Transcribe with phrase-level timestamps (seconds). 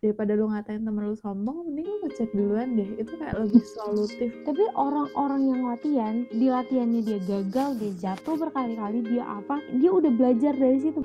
[0.00, 4.32] daripada lu ngatain temen lu sombong mending lu ngecek duluan deh itu kayak lebih solutif
[4.48, 10.08] tapi orang-orang yang latihan di latihannya dia gagal dia jatuh berkali-kali dia apa dia udah
[10.08, 11.04] belajar dari situ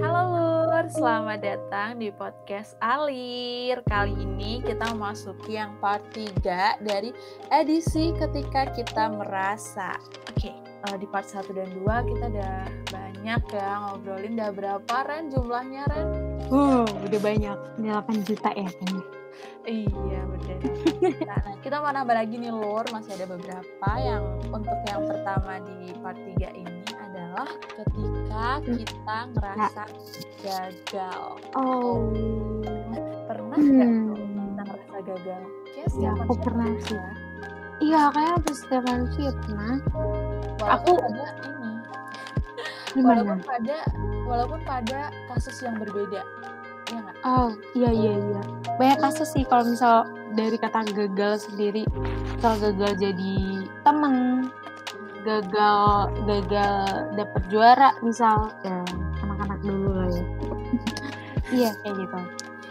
[0.00, 3.80] Halo Lur, selamat datang di podcast Alir.
[3.88, 7.08] Kali ini kita memasuki yang part 3 dari
[7.48, 9.96] edisi ketika kita merasa.
[10.28, 12.56] Oke, uh, di part 1 dan 2 kita udah
[12.86, 16.08] banyak ya ngobrolin udah berapa Ren jumlahnya Ren?
[16.48, 17.58] Oh, udah banyak.
[17.78, 19.04] Udah 8 juta ya kayaknya.
[19.64, 20.58] Iya bener.
[21.22, 25.92] nah, kita mau nambah lagi nih Lur, masih ada beberapa yang untuk yang pertama di
[26.00, 29.82] part 3 ini adalah ketika kita ngerasa
[30.40, 31.22] gagal.
[31.52, 32.08] Oh.
[33.28, 34.16] Pernah nggak Hmm.
[34.16, 35.42] kita ngerasa gagal?
[35.68, 36.96] Kayak Ya, aku pernah pernah sih.
[36.96, 37.08] ya.
[37.78, 39.78] Iya, kayak hampir setiap manusia pernah.
[40.58, 41.70] Walaupun Aku- pada ini,
[42.90, 43.20] Gimana?
[43.22, 43.76] walaupun pada
[44.26, 46.22] walaupun pada kasus yang berbeda.
[46.88, 47.00] Iya?
[47.22, 48.42] Oh, iya iya iya.
[48.74, 51.86] Banyak kasus sih kalau misal dari kata gagal sendiri,
[52.34, 53.36] misal gagal jadi
[53.84, 54.48] temen,
[55.22, 55.78] gagal
[56.24, 56.74] gagal
[57.14, 58.82] dapet juara misal ya
[59.22, 60.24] anak-anak dulu lah ya.
[61.62, 62.18] iya kayak gitu.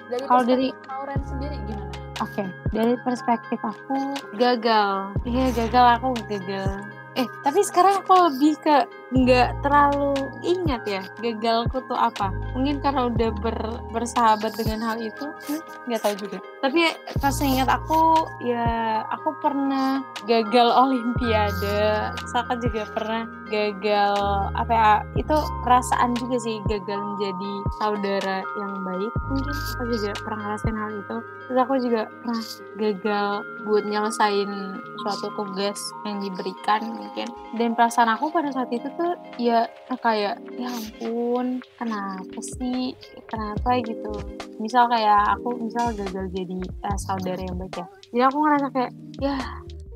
[0.08, 1.87] Dari Kalau dari- Lauren sendiri gimana?
[2.18, 5.14] Oke, dari perspektif aku gagal.
[5.22, 6.82] Iya gagal aku gagal.
[7.18, 10.14] Eh, tapi sekarang aku lebih ke nggak terlalu
[10.46, 12.30] ingat ya gagalku tuh apa.
[12.54, 16.38] Mungkin karena udah ber- bersahabat dengan hal itu, hmm, nggak tahu juga.
[16.62, 18.70] Tapi pas ingat aku ya
[19.12, 22.12] aku pernah gagal olimpiade.
[22.32, 24.16] Saka juga pernah gagal
[24.56, 24.92] apa ya?
[25.16, 29.12] Itu perasaan juga sih gagal menjadi saudara yang baik.
[29.32, 32.42] Mungkin aku juga pernah ngerasain hal itu terus aku juga pernah
[32.76, 33.28] gagal
[33.64, 34.52] buat nyelesain
[35.00, 39.64] suatu tugas yang diberikan mungkin dan perasaan aku pada saat itu tuh ya
[40.04, 42.92] kayak ya ampun kenapa sih
[43.32, 44.12] kenapa gitu
[44.60, 48.92] misal kayak aku misal gagal jadi eh, saudara yang baik ya jadi aku ngerasa kayak
[49.18, 49.38] ya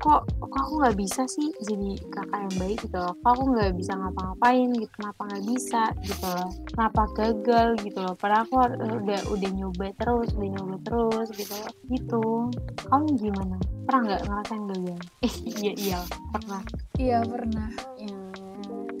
[0.02, 3.14] kok kok aku nggak bisa sih jadi kakak yang baik gitu loh.
[3.22, 6.50] Kok aku nggak bisa ngapa-ngapain gitu kenapa nggak bisa gitu loh.
[6.66, 8.14] Kenapa gagal gitu loh.
[8.18, 11.72] Padahal aku har- udah udah nyoba terus udah nyoba terus gitu loh.
[11.86, 12.24] Gitu.
[12.90, 13.56] Kamu gimana?
[13.86, 14.98] Pernah nggak ngerasain gagal?
[15.22, 15.98] Eh iya iya
[16.34, 16.62] pernah.
[16.98, 17.70] Iya pernah.
[18.02, 18.18] Yang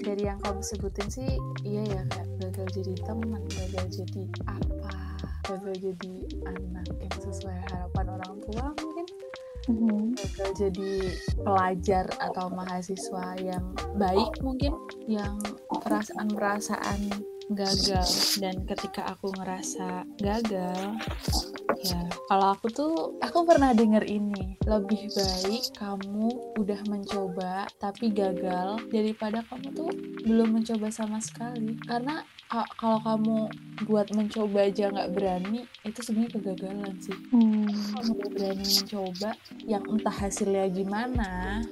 [0.02, 1.30] dari yang kamu sebutin sih,
[1.62, 4.94] iya ya kayak gagal jadi teman, gagal jadi apa,
[5.46, 9.06] gagal jadi anak yang sesuai harapan orang tua mungkin,
[9.66, 10.92] gagal jadi
[11.42, 14.74] pelajar atau mahasiswa yang baik mungkin,
[15.06, 15.38] yang
[15.70, 18.08] perasaan-perasaan gagal.
[18.38, 20.98] Dan ketika aku ngerasa gagal
[21.82, 21.98] ya
[22.30, 29.42] kalau aku tuh aku pernah denger ini lebih baik kamu udah mencoba tapi gagal daripada
[29.50, 29.90] kamu tuh
[30.22, 31.74] belum mencoba sama sekali.
[31.82, 33.36] Karena ka- kalau kamu
[33.88, 37.16] buat mencoba aja nggak berani itu sebenarnya kegagalan sih.
[37.32, 37.66] Hmm.
[37.66, 39.30] kamu udah berani mencoba
[39.64, 41.30] yang entah hasilnya gimana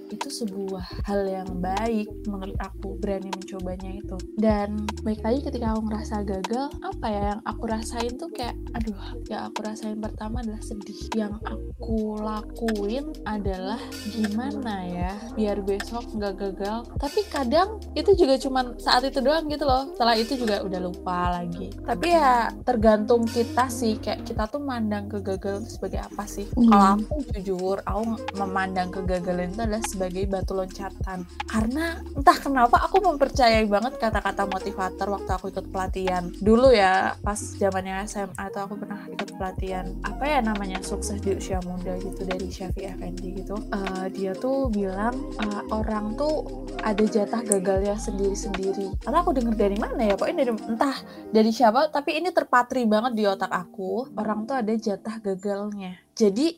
[0.08, 4.16] itu sebuah hal yang baik menurut aku berani mencobanya itu.
[4.40, 8.96] Dan baik lagi ketika aku ngerasa gagal apa ya yang aku rasain tuh kayak aduh
[9.28, 11.00] yang aku rasain pertama adalah sedih.
[11.12, 16.88] Yang aku lakuin adalah gimana ya biar besok nggak gagal.
[16.96, 19.92] Tapi kadang itu juga cuman saat itu doang gitu loh.
[19.92, 21.68] Setelah itu juga udah lupa lagi.
[21.84, 26.46] Tapi ya tergantung kita sih kayak kita tuh mandang kegagalan itu sebagai apa sih?
[26.56, 26.70] Hmm.
[26.70, 28.02] kalau aku jujur aku
[28.38, 31.26] memandang kegagalan itu adalah sebagai batu loncatan.
[31.44, 37.36] Karena entah kenapa aku mempercayai banget kata-kata motivator waktu aku ikut pelatihan dulu ya pas
[37.36, 42.22] zamannya SMA tuh aku pernah ikut pelatihan apa ya namanya sukses di usia muda gitu
[42.22, 43.58] dari Syafi Effendi gitu.
[43.74, 49.02] Eh, dia tuh bilang eh, orang tuh ada jatah gagalnya sendiri-sendiri.
[49.02, 50.96] Karena aku denger dari mana ya pokoknya dari entah
[51.34, 54.14] dari siapa tapi ini terpatri banget di otak aku.
[54.14, 55.98] Orang tuh ada jatah gagalnya.
[56.14, 56.54] Jadi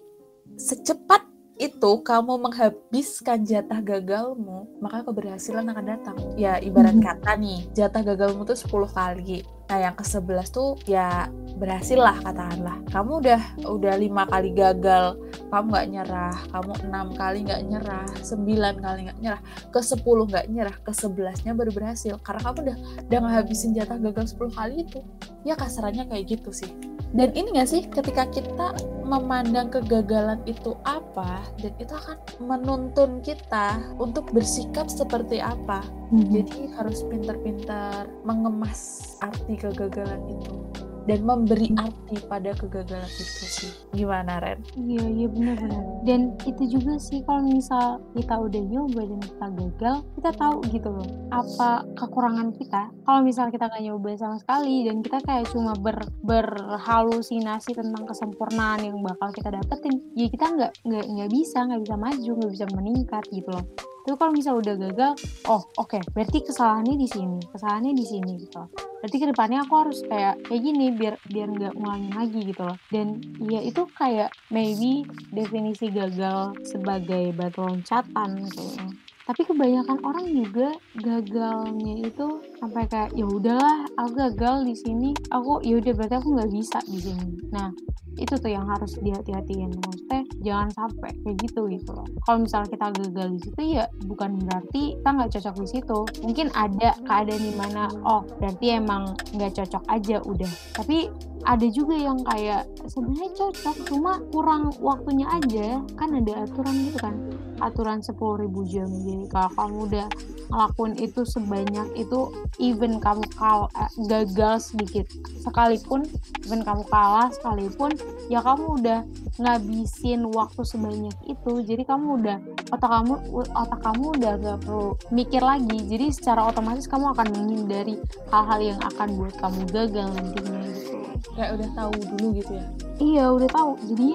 [0.60, 6.16] secepat itu kamu menghabiskan jatah gagalmu maka keberhasilan akan datang.
[6.34, 7.04] Ya ibarat Mhm.
[7.04, 9.44] kata nih jatah gagalmu tuh 10 kali.
[9.68, 12.76] Nah yang ke 11 tuh ya berhasil lah katakanlah.
[12.92, 15.16] Kamu udah udah lima kali gagal
[15.52, 16.36] kamu nggak nyerah.
[16.50, 21.36] Kamu enam kali nggak nyerah sembilan kali nggak nyerah ke 10 nggak nyerah ke 11
[21.44, 22.16] nya baru berhasil.
[22.24, 22.76] Karena kamu udah
[23.06, 25.00] udah ngehabisin jatah gagal 10 kali itu
[25.42, 26.70] ya kasarannya kayak gitu sih.
[27.12, 28.72] Dan ini gak sih ketika kita
[29.04, 35.84] memandang kegagalan itu apa dan itu akan menuntun kita untuk bersikap seperti apa.
[36.12, 36.28] Mhm.
[36.28, 40.60] jadi harus pintar-pintar mengemas arti kegagalan itu
[41.06, 43.72] dan memberi arti pada kegagalan itu sih.
[43.94, 44.62] Gimana Ren?
[44.78, 49.96] Iya iya benar-benar dan itu juga sih kalau misal kita udah nyoba dan kita gagal
[50.18, 52.90] kita tahu gitu loh apa kekurangan kita.
[53.06, 58.82] Kalau misal kita nggak nyoba sama sekali dan kita kayak cuma ber berhalusinasi tentang kesempurnaan
[58.82, 62.66] yang bakal kita dapetin ya kita nggak nggak nggak bisa nggak bisa maju nggak bisa
[62.74, 63.64] meningkat gitu loh
[64.02, 65.14] itu kalau misal udah gagal
[65.46, 68.66] oh oke okay, berarti kesalahannya di sini kesalahannya di sini gitu.
[69.02, 72.78] Berarti ke depannya aku harus kayak kayak gini biar biar nggak ngulangin lagi gitu loh.
[72.86, 75.02] Dan ya itu kayak maybe
[75.34, 78.86] definisi gagal sebagai batu loncatan kayaknya
[79.22, 82.26] tapi kebanyakan orang juga gagalnya itu
[82.58, 85.10] sampai kayak ya udahlah aku gagal di sini.
[85.30, 87.26] Aku ya udah berarti aku nggak bisa di sini.
[87.54, 87.70] Nah
[88.18, 89.72] itu tuh yang harus dihati-hatiin.
[89.78, 92.06] Maksudnya jangan sampai kayak gitu gitu loh.
[92.26, 95.98] Kalau misalnya kita gagal di situ ya bukan berarti kita nggak cocok di situ.
[96.26, 100.52] Mungkin ada keadaan di mana oh berarti emang nggak cocok aja udah.
[100.74, 105.82] Tapi ada juga yang kayak sebenarnya cocok cuma kurang waktunya aja.
[105.98, 107.14] Kan ada aturan gitu kan.
[107.58, 108.88] Aturan 10.000 jam.
[108.90, 110.06] Jadi kalau kamu udah
[110.52, 112.28] ngelakuin itu sebanyak itu
[112.60, 115.08] even kamu kal eh, gagal sedikit
[115.40, 116.04] sekalipun
[116.44, 117.94] even kamu kalah sekalipun
[118.28, 119.00] ya kamu udah
[119.38, 121.52] ngabisin waktu sebanyak itu.
[121.66, 122.38] Jadi kamu udah
[122.70, 123.14] otak kamu
[123.50, 125.78] otak kamu udah gak perlu mikir lagi.
[125.90, 127.98] Jadi secara otomatis kamu akan menghindari
[128.30, 132.66] hal-hal yang akan buat kamu gagal nantinya gitu kayak udah tahu dulu gitu ya?
[132.98, 133.70] Iya udah tahu.
[133.94, 134.08] Jadi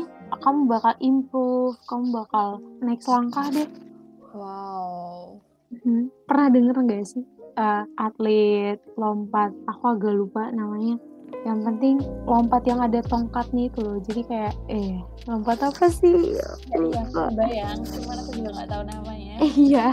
[0.44, 2.48] kamu bakal improve kamu bakal
[2.84, 3.70] next langkah deh.
[4.36, 5.42] Wow.
[5.68, 6.08] Hmm.
[6.24, 7.28] pernah denger nggak sih
[7.60, 10.96] uh, atlet lompat aku agak lupa namanya.
[11.44, 14.00] Yang penting lompat yang ada tongkatnya itu loh.
[14.00, 14.96] Jadi kayak eh
[15.28, 16.40] lompat apa sih?
[16.40, 17.04] Iya
[17.36, 19.36] bayang cuman aku juga nggak tahu namanya.
[19.68, 19.88] Iya.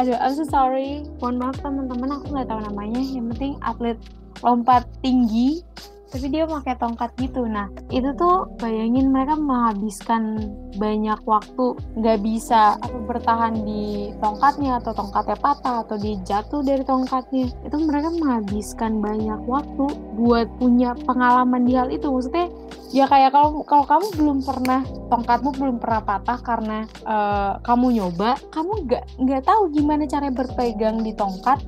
[0.00, 1.04] Aduh I'm so sorry.
[1.20, 3.02] Mohon maaf teman-teman aku nggak tahu namanya.
[3.04, 3.98] Yang penting atlet
[4.40, 5.60] lompat tinggi
[6.10, 7.46] tapi dia pakai tongkat gitu.
[7.48, 11.76] Nah itu tuh bayangin mereka menghabiskan banyak waktu.
[11.98, 17.50] Nggak bisa apa bertahan di tongkatnya atau tongkatnya patah atau dia jatuh dari tongkatnya.
[17.66, 19.86] Itu mereka menghabiskan banyak waktu
[20.18, 22.06] buat punya pengalaman di hal itu.
[22.10, 22.46] Maksudnya
[22.94, 28.38] ya kayak kalau kalau kamu belum pernah tongkatmu belum pernah patah karena uh, kamu nyoba
[28.54, 31.58] kamu nggak nggak tahu gimana cara berpegang di tongkat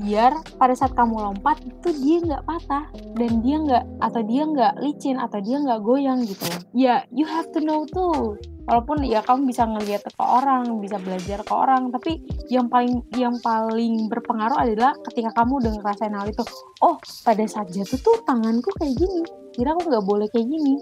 [0.00, 2.84] biar pada saat kamu lompat itu dia nggak patah.
[3.16, 6.48] Dan dia nggak atau dia nggak licin atau dia nggak goyang gitu.
[6.72, 11.42] Ya you have to know tuh walaupun ya kamu bisa ngelihat ke orang bisa belajar
[11.42, 16.44] ke orang tapi yang paling yang paling berpengaruh adalah ketika kamu udah ngerasain hal itu.
[16.78, 16.96] Oh
[17.26, 19.26] pada saat jatuh tuh tanganku kayak gini.
[19.50, 20.78] Kira aku nggak boleh kayak gini.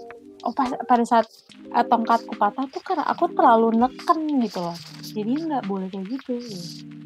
[0.47, 1.27] Oh pas, pada saat
[1.75, 4.77] uh, tongkatku patah tuh karena aku terlalu neken gitu loh.
[5.03, 6.33] Jadi nggak boleh kayak gitu.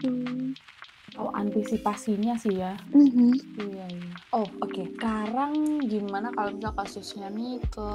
[0.05, 0.53] hmm.
[1.21, 2.73] Oh, antisipasinya sih ya.
[2.89, 3.31] Mm-hmm.
[3.61, 4.13] Iya, iya.
[4.33, 4.73] Oh, oke.
[4.73, 4.85] Okay.
[4.97, 5.53] Sekarang
[5.85, 7.87] gimana kalau misal kasusnya nih ke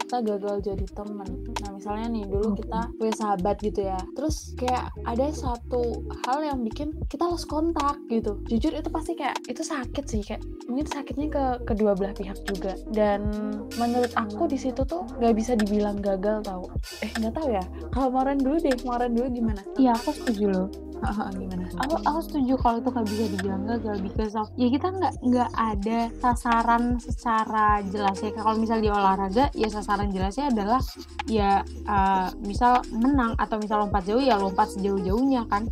[0.00, 1.28] kita gagal jadi teman.
[1.60, 4.00] Nah, misalnya nih dulu kita punya sahabat gitu ya.
[4.16, 8.40] Terus kayak ada satu hal yang bikin kita lost kontak gitu.
[8.48, 12.72] Jujur itu pasti kayak itu sakit sih kayak mungkin sakitnya ke kedua belah pihak juga.
[12.88, 13.28] Dan
[13.76, 16.72] menurut aku di situ tuh nggak bisa dibilang gagal tau.
[17.04, 17.64] Eh, nggak tahu ya.
[17.92, 19.60] Kalau kemarin dulu deh, kemarin dulu gimana?
[19.76, 20.91] Iya, aku setuju loh
[21.34, 21.64] gimana?
[21.82, 25.50] Aku aku setuju kalau itu nggak bisa dibilang gagal because of ya kita nggak nggak
[25.54, 30.80] ada sasaran secara jelas ya kalau misal di olahraga ya sasaran jelasnya adalah
[31.26, 35.66] ya uh, misal menang atau misal lompat jauh ya lompat sejauh-jauhnya kan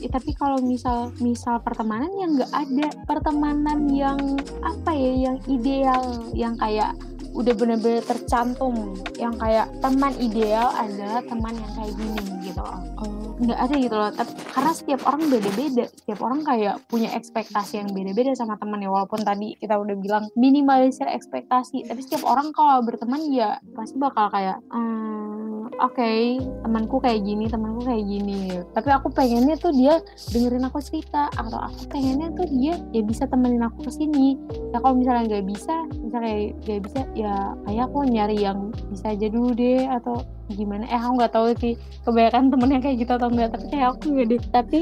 [0.00, 4.18] ya, tapi kalau misal misal pertemanan yang nggak ada pertemanan yang
[4.64, 6.02] apa ya yang ideal
[6.36, 6.92] yang kayak
[7.36, 12.80] udah bener-bener tercantum yang kayak teman ideal adalah teman yang kayak gini gitu loh.
[12.96, 17.84] Oh nggak ada gitu loh tapi karena setiap orang beda-beda setiap orang kayak punya ekspektasi
[17.84, 22.80] yang beda-beda sama temennya walaupun tadi kita udah bilang minimalisir ekspektasi tapi setiap orang kalau
[22.80, 28.62] berteman ya pasti bakal kayak hmm, oke okay, temanku kayak gini temanku kayak gini.
[28.72, 29.98] Tapi aku pengennya tuh dia
[30.30, 34.38] dengerin aku cerita atau aku pengennya tuh dia ya bisa temenin aku ke sini
[34.70, 37.34] ya kalau misalnya nggak bisa misalnya nggak bisa ya
[37.66, 40.86] kayak aku nyari yang bisa aja dulu deh atau gimana.
[40.86, 41.74] Eh aku nggak tahu sih
[42.06, 44.40] kebanyakan yang kayak gitu atau enggak tapi kayak aku nggak deh.
[44.54, 44.78] Tapi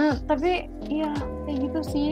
[0.00, 0.50] uh, tapi
[0.88, 1.10] ya
[1.44, 2.08] kayak gitu sih.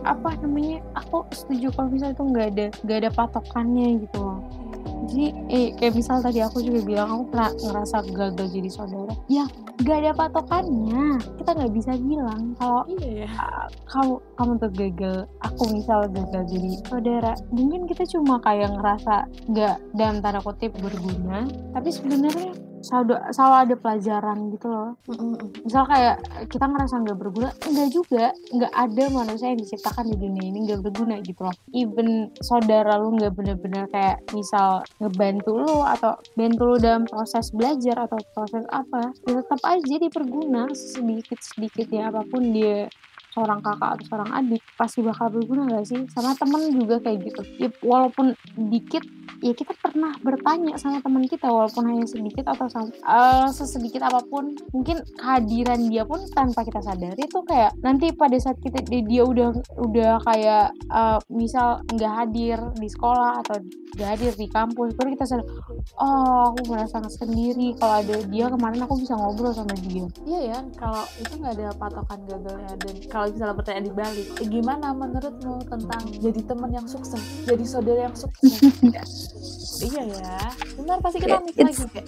[0.00, 4.59] Apa namanya aku setuju kalau misalnya itu nggak ada nggak ada patokannya gitu loh
[5.08, 9.14] jadi eh kayak misal tadi aku juga bilang aku pernah ngerasa gagal jadi saudara.
[9.30, 9.44] Ya
[9.80, 11.18] gak ada patokannya.
[11.40, 13.28] Kita nggak bisa bilang kalau iya, ya.
[13.32, 17.32] uh, kamu kamu tuh gagal aku misal gagal jadi saudara.
[17.50, 21.48] Mungkin kita cuma kayak ngerasa nggak dalam tanda kutip berguna.
[21.72, 24.90] Tapi sebenarnya selalu, selalu ada pelajaran gitu loh.
[25.64, 26.16] Misal kayak
[26.48, 28.26] kita ngerasa nggak berguna enggak juga.
[28.52, 31.54] Nggak ada manusia yang diciptakan di dunia ini nggak berguna gitu loh.
[31.72, 37.96] Even saudara lu nggak bener-bener kayak misal ngebantu lu atau bantu lu dalam proses belajar
[38.06, 42.86] atau proses apa ya tetap aja diperguna sedikit sedikit ya apa pun dia
[43.30, 46.00] seorang kakak atau seorang adik pasti bakal berguna gak sih?
[46.10, 47.42] Sama temen juga kayak gitu.
[47.56, 49.04] Ya, walaupun dikit
[49.40, 54.20] ya kita pernah bertanya sama teman kita walaupun hanya sedikit atau sama, uh, sesedikit apa
[54.28, 54.54] pun.
[54.74, 59.54] Mungkin kehadiran dia pun tanpa kita sadari itu kayak nanti pada saat kita dia udah
[59.80, 63.62] udah kayak uh, misal nggak hadir di sekolah atau
[63.96, 65.46] nggak hadir di kampus baru kita sadar
[65.98, 70.06] oh aku merasa sendiri kalau ada dia kemarin aku bisa ngobrol sama dia.
[70.26, 74.86] Iya ya kalau itu nggak ada patokan gagalnya dan kalau misalnya pertanyaan dibalik eh, gimana
[74.96, 78.56] menurutmu tentang jadi teman yang sukses jadi saudara yang sukses?
[79.80, 80.36] Iya ya
[80.76, 82.04] benar pasti kita mikir lagi kayak.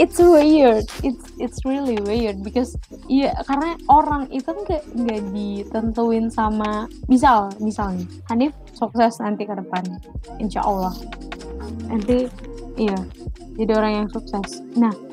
[0.00, 2.72] it's weird it's it's really weird because
[3.04, 9.84] iya karena orang itu nggak nggak ditentuin sama misal misalnya Hanif sukses nanti ke depan
[10.40, 10.96] insya Allah.
[11.84, 12.32] Nanti
[12.80, 12.96] iya
[13.60, 14.64] jadi orang yang sukses.
[14.72, 15.07] Nah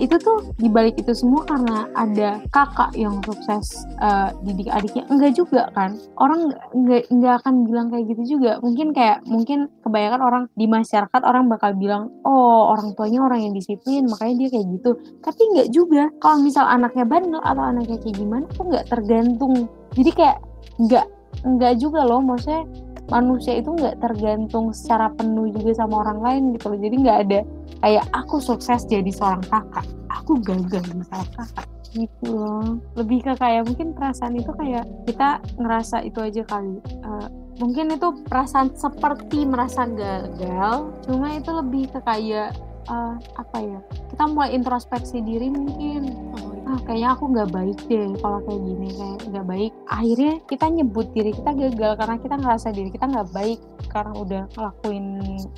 [0.00, 5.04] itu tuh dibalik itu semua karena ada kakak yang sukses uh, didik adiknya.
[5.12, 6.00] Enggak juga kan.
[6.16, 8.56] Orang enggak enggak akan bilang kayak gitu juga.
[8.64, 13.52] Mungkin kayak mungkin kebanyakan orang di masyarakat orang bakal bilang oh orang tuanya orang yang
[13.52, 14.90] disiplin makanya dia kayak gitu.
[15.20, 16.02] Tapi enggak juga.
[16.24, 19.54] Kalau misal anaknya bandel atau anaknya kayak gimana tuh enggak tergantung.
[19.92, 20.38] Jadi kayak
[20.80, 21.06] enggak
[21.44, 22.24] enggak juga loh.
[22.24, 22.64] Maksudnya
[23.10, 26.78] manusia itu nggak tergantung secara penuh juga sama orang lain gitu loh.
[26.78, 27.40] Jadi nggak ada
[27.82, 32.78] kayak aku sukses jadi seorang kakak aku gagal jadi seorang kakak gitu loh.
[32.94, 36.78] Lebih ke kayak mungkin perasaan itu kayak kita ngerasa itu aja kali.
[37.02, 37.26] Uh,
[37.58, 42.56] mungkin itu perasaan seperti merasa gagal cuma itu lebih ke kayak
[42.88, 43.80] uh, apa ya
[44.14, 46.14] kita mulai introspeksi diri mungkin.
[46.38, 49.72] Oh, ah kayaknya aku nggak baik deh kalau kayak gini kayak nggak baik.
[49.90, 53.58] Akhirnya kita nyebut diri kita gagal karena kita ngerasa diri kita nggak baik
[53.90, 55.06] karena udah ngelakuin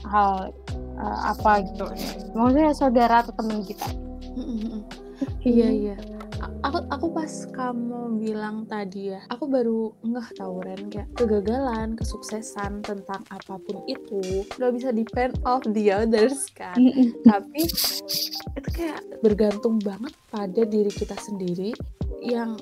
[0.08, 0.32] hal
[0.96, 1.84] uh, apa gitu.
[2.32, 3.88] Maksudnya saudara atau teman kita.
[5.44, 5.96] Iya iya
[6.42, 10.90] aku aku pas kamu bilang tadi ya aku baru ngeh tau Ren.
[10.90, 16.76] Kayak kegagalan kesuksesan tentang apa pun itu nggak bisa depend of the others kan?
[17.28, 17.62] Tapi
[18.58, 21.74] itu kayak bergantung banget pada diri kita sendiri
[22.22, 22.58] yang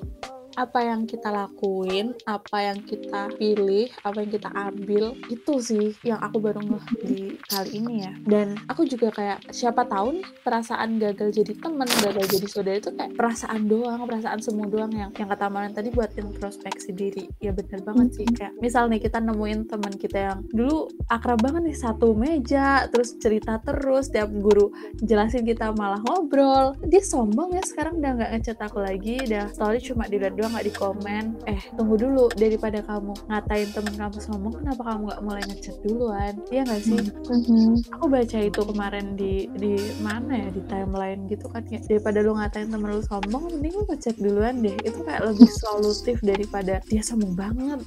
[0.59, 6.19] apa yang kita lakuin, apa yang kita pilih, apa yang kita ambil, itu sih yang
[6.19, 8.13] aku baru ngeh di kali ini ya.
[8.25, 12.91] Dan aku juga kayak siapa tahu nih perasaan gagal jadi temen, gagal jadi saudara itu
[12.95, 17.25] kayak perasaan doang, perasaan semua doang yang yang kata Maran tadi buat introspeksi diri.
[17.39, 21.71] Ya bener banget sih kayak misal nih kita nemuin teman kita yang dulu akrab banget
[21.71, 26.75] nih satu meja, terus cerita terus tiap guru jelasin kita malah ngobrol.
[26.87, 30.65] Dia sombong ya sekarang udah nggak ngechat aku lagi, udah story cuma dilihat doang nggak
[30.65, 31.25] di komen.
[31.45, 36.33] Eh tunggu dulu daripada kamu ngatain temen kamu sombong kenapa kamu nggak mulai ngechat duluan?
[36.49, 37.01] Iya nggak sih?
[37.29, 37.93] Mm-hmm.
[37.93, 42.33] aku baca itu kemarin di di mana ya di timeline gitu kan ya daripada lu
[42.33, 44.73] ngatain temen lu sombong mending lu ngechat duluan deh.
[44.81, 47.79] Itu kayak lebih solutif daripada dia sombong banget.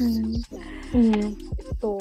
[0.00, 0.32] Hmm.
[0.96, 1.26] iya.
[1.60, 1.96] Itu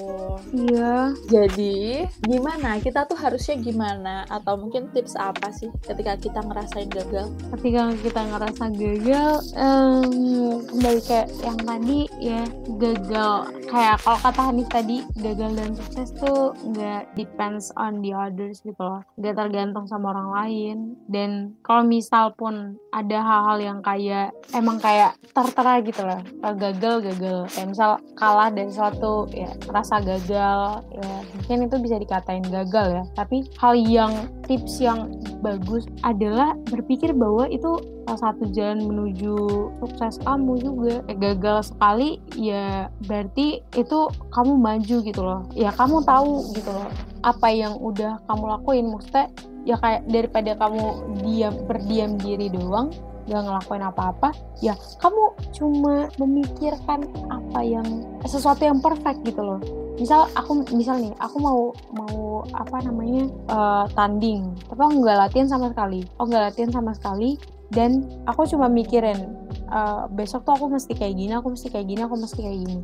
[0.56, 1.12] iya.
[1.28, 2.80] Jadi gimana?
[2.80, 4.24] Kita tuh harusnya gimana?
[4.32, 7.28] Atau mungkin tips apa sih ketika kita ngerasain gagal?
[7.58, 12.42] Ketika kita ngerasa gagal um, um, kembali kayak yang tadi ya
[12.78, 13.34] gagal.
[13.68, 18.80] Kayak kalau kata Hanif tadi gagal dan sukses tuh nggak depends on the others gitu
[18.80, 19.02] loh.
[19.18, 20.78] Nggak tergantung sama orang lain.
[21.10, 26.22] Dan kalau misal pun ada hal-hal yang kayak emang kayak tertera gitu loh.
[26.42, 27.40] Gagal gagal.
[27.52, 33.04] Kayak misal kalah dari suatu ya rasa gagal ya mungkin itu bisa dikatain gagal ya.
[33.18, 34.14] Tapi hal yang
[34.46, 35.12] tips yang
[35.42, 39.36] bagus adalah berpikir bahwa itu satu jalan menuju
[39.84, 40.96] sukses kamu juga.
[41.12, 44.00] Eh, gagal sekali ya berarti itu
[44.32, 45.42] kamu maju gitu loh.
[45.58, 46.88] Ya kamu tahu gitu loh
[47.26, 48.88] apa yang udah kamu lakuin.
[48.88, 49.28] Maksudnya
[49.68, 50.84] ya kayak daripada kamu
[51.28, 52.94] diam berdiam diri doang
[53.28, 54.32] gak ngelakuin apa-apa
[54.64, 54.72] ya
[55.04, 59.60] kamu cuma memikirkan apa yang sesuatu yang perfect gitu loh.
[60.00, 65.50] Misal aku misal nih aku mau mau apa namanya uh, tanding tapi aku nggak latihan
[65.52, 66.08] sama sekali.
[66.16, 67.36] Aku nggak latihan sama sekali
[67.76, 69.36] dan aku cuma mikirin
[69.72, 72.78] uh, besok tuh aku mesti kayak gini aku mesti kayak gini aku mesti kayak gini.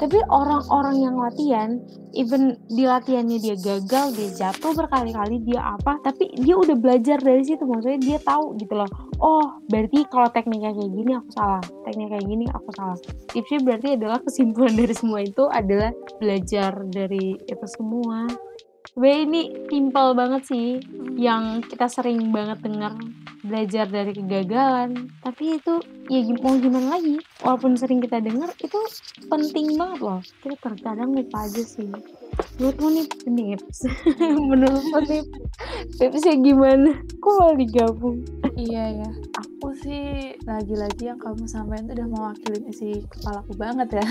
[0.00, 1.76] Tapi orang-orang yang latihan
[2.16, 7.44] even di latihannya dia gagal dia jatuh berkali-kali dia apa tapi dia udah belajar dari
[7.44, 8.88] situ maksudnya dia tahu gitu loh.
[9.20, 11.62] Oh berarti kalau tekniknya kayak gini aku salah.
[11.84, 12.98] Tekniknya kayak gini aku salah.
[13.30, 18.24] Tipsnya berarti adalah kesimpulan dari semua itu adalah belajar dari itu semua.
[18.90, 20.80] Sebenernya ini simpel banget sih
[21.14, 22.96] yang kita sering banget dengar
[23.50, 25.10] belajar dari kegagalan.
[25.26, 25.74] Tapi itu
[26.06, 27.18] ya mau gimana lagi?
[27.42, 28.78] Walaupun sering kita dengar itu
[29.26, 30.20] penting banget loh.
[30.22, 31.90] Kita terkadang lupa aja sih.
[32.56, 33.78] Menurutmu nih tips
[34.50, 35.22] menurutmu nih
[35.98, 36.90] tipsnya gimana?
[37.18, 38.22] Kok malah digabung?
[38.54, 39.10] Iya ya
[39.70, 44.06] aku sih lagi-lagi yang kamu sampaikan itu udah mewakili isi kepalaku banget ya.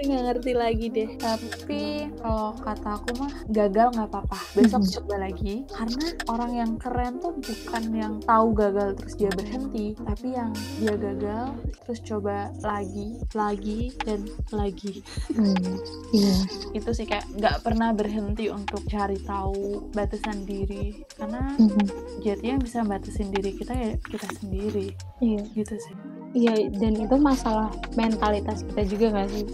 [0.00, 1.10] Nggak ngerti lagi deh.
[1.20, 4.38] Tapi kalau kata aku mah gagal nggak apa-apa.
[4.56, 5.68] Besok coba lagi.
[5.68, 9.92] Karena orang yang keren tuh bukan yang tahu gagal terus dia berhenti.
[10.00, 11.44] Tapi yang dia gagal
[11.84, 14.24] terus coba lagi lagi dan
[14.56, 15.04] lagi.
[15.36, 15.76] Hmm,
[16.16, 16.36] iya.
[16.72, 20.96] Itu sih kayak nggak pernah berhenti untuk cari tahu batasan diri.
[21.12, 22.24] Karena Mhm.
[22.24, 24.94] jadinya bisa batasin diri kita ya kita sendiri.
[25.18, 25.42] Iya.
[25.54, 29.44] Gitu sih iya dan itu masalah mentalitas kita juga nggak sih?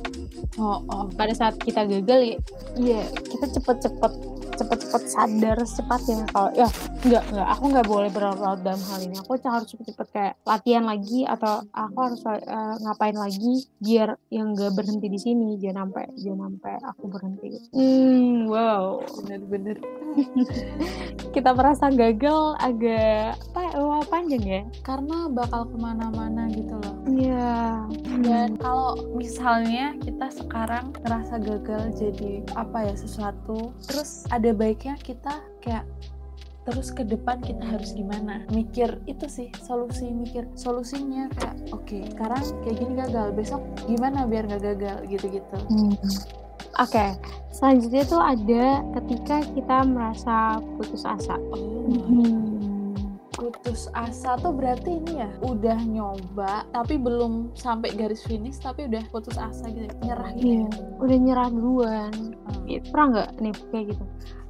[0.58, 2.38] Oh oh pada saat kita gagal ya?
[2.78, 4.12] Iya kita cepet-cepet
[4.54, 6.24] cepet-cepet sadar secepatnya.
[6.30, 6.68] Kalau ya
[7.04, 9.14] nggak nggak aku nggak boleh berlarut dalam hal ini.
[9.18, 14.72] Aku harus cepet-cepet kayak latihan lagi atau aku harus eh, ngapain lagi biar yang nggak
[14.78, 15.58] berhenti di sini.
[15.58, 17.50] Jangan sampai jangan sampai aku berhenti.
[17.74, 19.76] Hmm wow bener-bener.
[21.34, 24.62] Kita merasa gagal agak apa panjang ya?
[24.86, 27.84] Karena bakal ke mana-mana gitu loh iya
[28.24, 35.44] dan kalau misalnya kita sekarang ngerasa gagal jadi apa ya sesuatu terus ada baiknya kita
[35.60, 35.84] kayak
[36.64, 42.40] terus ke depan kita harus gimana mikir itu sih solusi mikir solusinya kayak oke sekarang
[42.64, 45.92] kayak gini gagal besok gimana biar nggak gagal gitu-gitu Hmm.
[46.74, 47.14] Oke,
[47.54, 51.38] selanjutnya tuh ada ketika kita merasa putus asa.
[51.54, 52.53] oh Hmm.
[53.60, 59.02] Putus asa tuh berarti ini ya udah nyoba tapi belum sampai garis finish tapi udah
[59.10, 60.66] putus asa gitu nyerah gitu Iya,
[61.00, 62.12] udah nyerah duluan.
[62.12, 62.66] Hmm.
[62.66, 62.86] Gitu.
[62.90, 64.04] Pernah nggak nih kayak gitu?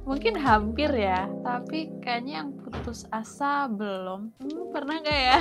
[0.05, 5.39] mungkin hampir ya tapi kayaknya yang putus asa belum hmm, pernah nggak ya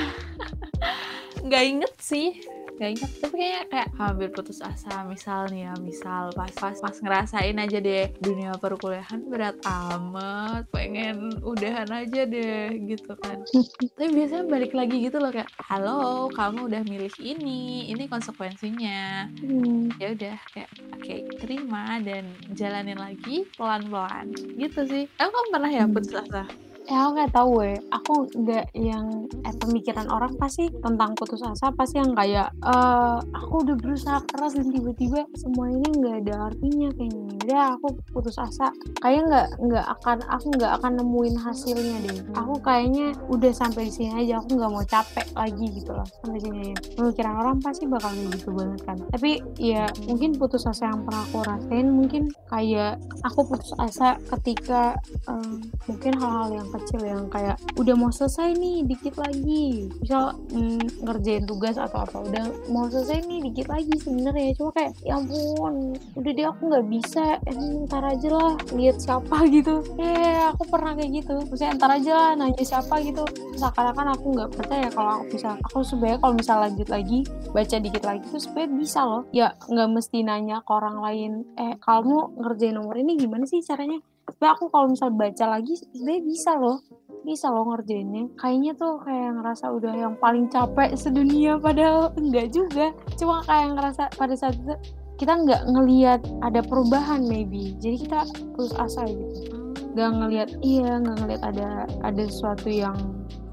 [1.45, 2.41] nggak inget sih
[2.75, 6.97] nggak inget tapi kayaknya kayak hampir putus asa misal nih ya misal pas pas pas
[6.99, 13.39] ngerasain aja deh dunia perkuliahan berat amat pengen udahan aja deh gitu kan.
[13.97, 19.31] Tapi biasanya balik lagi gitu loh kayak halo kamu udah milih ini ini konsekuensinya.
[19.39, 19.95] Hmm.
[19.97, 24.27] ya udah kayak oke terima dan jalanin lagi pelan pelan
[24.59, 25.05] gitu sih.
[25.17, 25.95] Emang kamu pernah ya Hmm.
[25.95, 26.43] putus asa
[26.85, 27.77] Ya aku nggak tahu ya.
[27.97, 33.65] Aku nggak yang eh, pemikiran orang pasti tentang putus asa pasti yang kayak eh aku
[33.65, 37.25] udah berusaha keras dan tiba-tiba semua ini nggak ada artinya kayaknya.
[37.49, 38.69] Udah aku putus asa.
[39.01, 42.19] Kayaknya nggak nggak akan aku nggak akan nemuin hasilnya deh.
[42.37, 44.45] Aku kayaknya udah sampai di sini aja.
[44.45, 46.77] Aku nggak mau capek lagi gitu loh sampai sini aja.
[47.01, 48.97] Pemikiran orang pasti bakal kayak gitu banget kan.
[49.09, 55.01] Tapi ya mungkin putus asa yang pernah aku rasain mungkin kayak aku putus asa ketika
[55.25, 59.89] em, mungkin hal-hal yang kecil yang kayak udah mau selesai nih dikit lagi.
[60.03, 64.55] Misal mm, ngerjain tugas atau apa udah mau selesai nih dikit lagi sebenarnya.
[64.59, 67.25] Cuma kayak ya ampun udah deh aku nggak bisa.
[67.47, 67.57] Eh,
[67.87, 69.85] ntar aja lah lihat siapa gitu.
[70.01, 71.35] Eh aku pernah kayak gitu.
[71.47, 73.25] Maksudnya ntar aja lah nanya siapa gitu.
[73.55, 75.57] Seakan-akan aku nggak percaya kalau aku bisa.
[75.71, 77.19] Aku sebenarnya kalau misal lanjut lagi
[77.55, 79.23] baca dikit lagi tuh sebenarnya bisa loh.
[79.31, 84.01] Ya nggak mesti nanya ke orang lain eh kamu ngerjain nomor ini gimana sih caranya
[84.25, 86.81] tapi aku kalau misal baca lagi sebenarnya bisa loh.
[87.25, 88.29] Bisa loh ngerjainnya.
[88.41, 92.93] Kayaknya tuh kayak ngerasa udah yang paling capek sedunia padahal enggak juga.
[93.17, 94.75] Cuma kayak ngerasa pada saat itu
[95.15, 97.77] kita nggak ngelihat ada perubahan maybe.
[97.81, 99.73] Jadi kita putus asa gitu.
[99.95, 101.69] Nggak ngelihat iya nggak ngelihat ada
[102.03, 102.97] ada sesuatu yang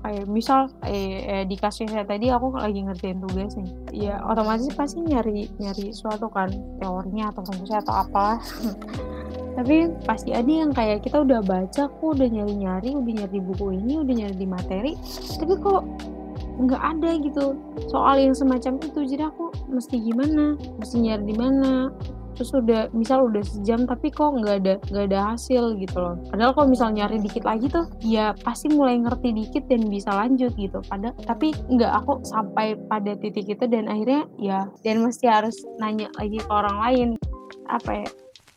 [0.02, 3.70] kayak misal eh, eh, di saya tadi aku lagi ngerjain tugas nih.
[4.10, 6.50] Ya otomatis pasti nyari nyari sesuatu kan
[6.82, 8.42] teorinya atau rumusnya atau apa
[9.56, 13.66] tapi pasti ada yang kayak kita udah baca kok udah nyari-nyari udah nyari di buku
[13.76, 14.92] ini udah nyari di materi
[15.38, 15.84] tapi kok
[16.62, 17.46] nggak ada gitu.
[17.90, 21.90] Soal yang semacam itu jadi aku mesti gimana mesti nyari di mana.
[22.32, 26.16] Terus udah misal udah sejam tapi kok nggak ada nggak ada hasil gitu loh.
[26.32, 30.54] Padahal kalau misal nyari dikit lagi tuh ya pasti mulai ngerti dikit dan bisa lanjut
[30.58, 30.80] gitu.
[30.90, 36.10] Pada tapi nggak aku sampai pada titik itu dan akhirnya ya dan mesti harus nanya
[36.18, 37.10] lagi ke orang lain.
[37.70, 38.08] Apa ya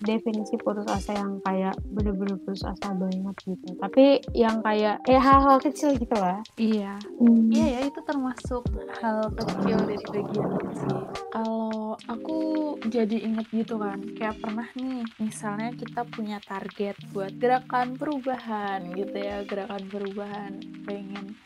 [0.05, 5.59] definisi putus asa yang kayak bener-bener putus asa banget gitu tapi yang kayak eh hal-hal
[5.59, 7.49] kecil gitu lah iya Hmm.
[7.49, 8.67] Iya ya itu termasuk
[9.01, 10.99] hal kecil dari bagian sih.
[11.31, 12.38] Kalau aku
[12.90, 19.14] jadi inget gitu kan, kayak pernah nih, misalnya kita punya target buat gerakan perubahan gitu
[19.14, 20.53] ya, gerakan perubahan,
[20.85, 21.38] pengen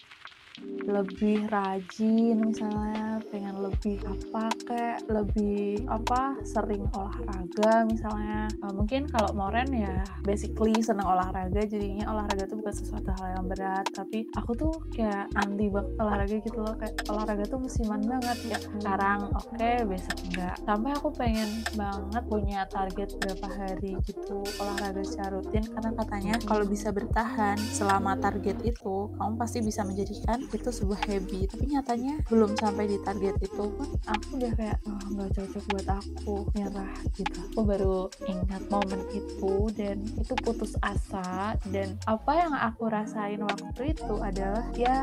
[0.88, 8.48] lebih rajin misalnya pengen lebih apa kayak lebih apa sering olahraga misalnya.
[8.64, 13.46] Uh, mungkin kalau Moren ya basically senang olahraga jadinya olahraga tuh bukan sesuatu hal yang
[13.46, 13.84] berat.
[13.92, 16.74] Tapi aku tuh kayak anti banget olahraga gitu loh.
[16.80, 20.56] Kayak olahraga tuh musiman banget ya sekarang oke okay, besok enggak.
[20.64, 25.68] Sampai aku pengen banget punya target berapa hari gitu olahraga secara rutin.
[25.68, 31.52] Karena katanya kalau bisa bertahan selama target itu kamu pasti bisa menjadikan itu sebuah habit
[31.52, 35.86] tapi nyatanya belum sampai di target itu pun aku udah kayak oh nggak cocok buat
[35.88, 37.38] aku nyerah gitu.
[37.52, 43.92] Aku baru ingat momen itu dan itu putus asa dan apa yang aku rasain waktu
[43.92, 45.02] itu adalah ya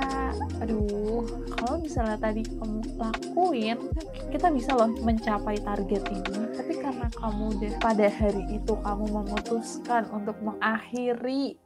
[0.63, 1.25] aduh
[1.57, 3.77] kalau misalnya tadi kamu lakuin
[4.31, 6.39] kita bisa loh mencapai target ini.
[6.55, 11.57] Tapi karena kamu udah pada hari itu kamu memutuskan untuk mengakhiri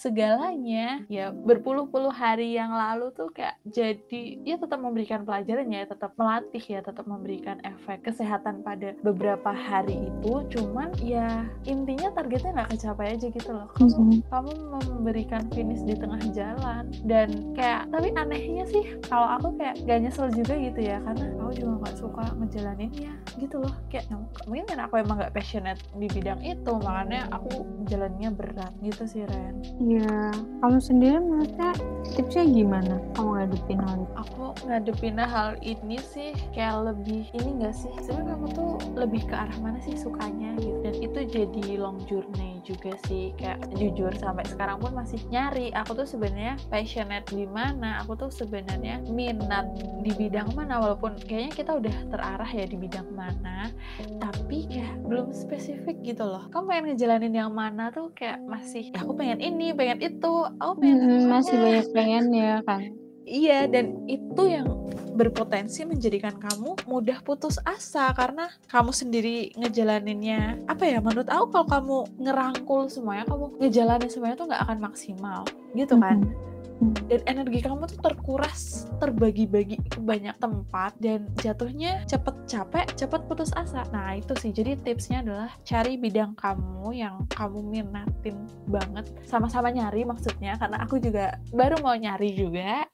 [0.00, 1.04] segalanya.
[1.12, 6.64] Ya berpuluh-puluh hari yang lalu tuh kayak jadi ya tetap memberikan pelajaran ya tetap melatih
[6.64, 10.32] ya tetap memberikan efek kesehatan pada beberapa hari itu.
[10.48, 13.68] Cuman ya intinya targetnya nggak kecapai aja gitu loh.
[13.76, 14.20] Kamu mm-hmm.
[14.32, 14.52] kamu
[14.96, 20.32] memberikan finish di tengah jalan dan kayak tapi anehnya sih kalau aku kayak gak nyesel
[20.32, 23.74] juga gitu ya karena aku juga nggak suka ngejalaninnya gitu loh.
[23.92, 24.08] Kayak
[24.48, 29.24] mungkin kan aku emang nggak passionate di bidang itu makanya aku jalannya berat gitu sih
[29.26, 29.60] Ren
[29.90, 30.30] Iya,
[30.62, 31.74] kamu sendiri menurutnya
[32.14, 34.14] tipsnya gimana kamu ngadepin hal itu?
[34.22, 37.90] Aku ngadepin hal ini sih kayak lebih ini gak sih?
[37.98, 42.49] Sebenarnya kamu tuh lebih ke arah mana sih sukanya gitu dan itu jadi long journey
[42.62, 45.72] juga sih kayak jujur sampai sekarang pun masih nyari.
[45.72, 49.66] Aku tuh sebenarnya passionate di mana aku tuh sebenarnya minat
[50.04, 53.72] di bidang mana walaupun kayaknya kita udah terarah ya di bidang mana
[54.20, 56.46] tapi kayak belum spesifik gitu loh.
[56.52, 60.72] Kamu pengen ngejalanin yang mana tuh kayak masih ya aku pengen ini pengen itu aku
[60.80, 62.80] pengen hmm, masih banyak pengen ya kan
[63.30, 64.66] iya dan itu yang
[65.14, 70.58] berpotensi menjadikan kamu mudah putus asa karena kamu sendiri ngejalaninnya.
[70.66, 75.40] Apa ya menurut aku kalau kamu ngerangkul semuanya kamu ngejalanin semuanya tuh nggak akan maksimal
[75.78, 76.18] gitu kan?
[76.18, 82.88] Mm -hmm dan energi kamu tuh terkuras terbagi-bagi ke banyak tempat dan jatuhnya cepet capek
[82.96, 83.84] cepet putus asa.
[83.92, 84.50] Nah itu sih.
[84.50, 89.12] Jadi tipsnya adalah cari bidang kamu yang kamu minatin banget.
[89.28, 92.88] Sama-sama nyari maksudnya karena aku juga baru mau nyari juga.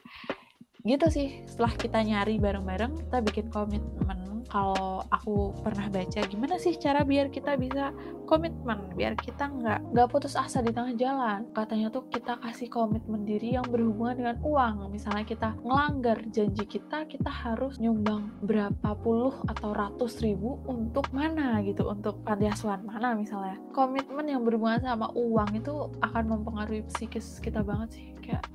[0.83, 1.47] Gitu sih.
[1.47, 7.29] Setelah kita nyari bareng-bareng kita bikin komitmen kalau aku pernah baca gimana sih cara biar
[7.31, 7.91] kita bisa
[8.27, 8.91] komitmen?
[8.95, 11.47] Biar kita nggak nggak putus asa di tengah jalan.
[11.55, 14.91] Katanya tuh kita kasih komitmen diri yang berhubungan dengan uang.
[14.91, 21.63] Misalnya kita ngelanggar janji kita kita harus nyumbang berapa puluh atau ratus ribu untuk mana
[21.63, 21.87] gitu?
[21.87, 23.59] Untuk panti asuhan mana misalnya?
[23.75, 28.09] Komitmen yang berhubungan sama uang itu akan mempengaruhi psikis kita banget sih.
[28.23, 28.47] Kayak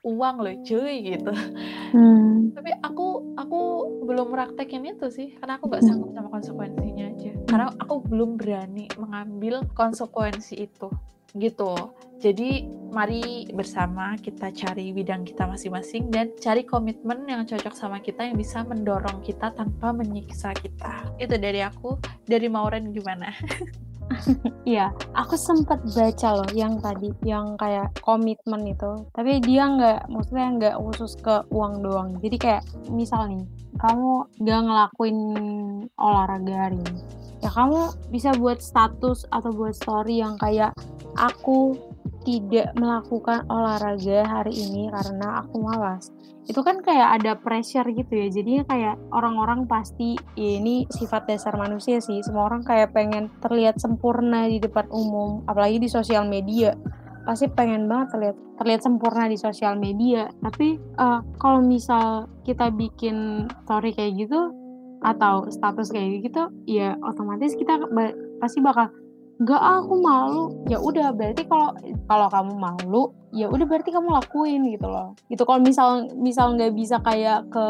[0.00, 1.32] uang loh cuy gitu.
[1.90, 2.54] Hmm.
[2.54, 3.60] tapi aku aku
[4.06, 7.32] belum praktekin itu sih karena aku gak sanggup sama konsekuensinya aja.
[7.50, 10.88] Karena aku belum berani mengambil konsekuensi itu
[11.38, 11.94] gitu.
[12.20, 18.26] Jadi mari bersama kita cari bidang kita masing-masing dan cari komitmen yang cocok sama kita
[18.26, 21.06] yang bisa mendorong kita tanpa menyiksa kita.
[21.16, 21.96] Itu dari aku.
[22.26, 23.34] Dari Mauren gimana
[24.68, 29.06] Iya, aku sempat baca loh yang tadi, yang kayak komitmen itu.
[29.14, 32.18] Tapi dia nggak, maksudnya nggak khusus ke uang doang.
[32.20, 33.42] Jadi kayak misal nih,
[33.78, 35.18] kamu nggak ngelakuin
[35.96, 37.00] olahraga hari ini.
[37.40, 40.76] Ya kamu bisa buat status atau buat story yang kayak
[41.16, 41.74] aku
[42.22, 46.12] tidak melakukan olahraga hari ini karena aku malas.
[46.48, 48.26] Itu kan kayak ada pressure gitu ya.
[48.28, 52.20] Jadinya kayak orang-orang pasti ya ini sifat dasar manusia sih.
[52.20, 56.74] Semua orang kayak pengen terlihat sempurna di depan umum apalagi di sosial media.
[57.24, 60.26] Pasti pengen banget terlihat terlihat sempurna di sosial media.
[60.42, 64.50] Tapi uh, kalau misal kita bikin story kayak gitu
[65.00, 67.80] atau status kayak gitu ya otomatis kita
[68.40, 68.92] pasti bakal
[69.56, 70.42] ah, aku malu.
[70.68, 71.72] Ya udah berarti kalau
[72.04, 75.16] kalau kamu malu ya udah berarti kamu lakuin gitu loh.
[75.32, 77.66] Gitu kalau misal misal nggak bisa kayak ke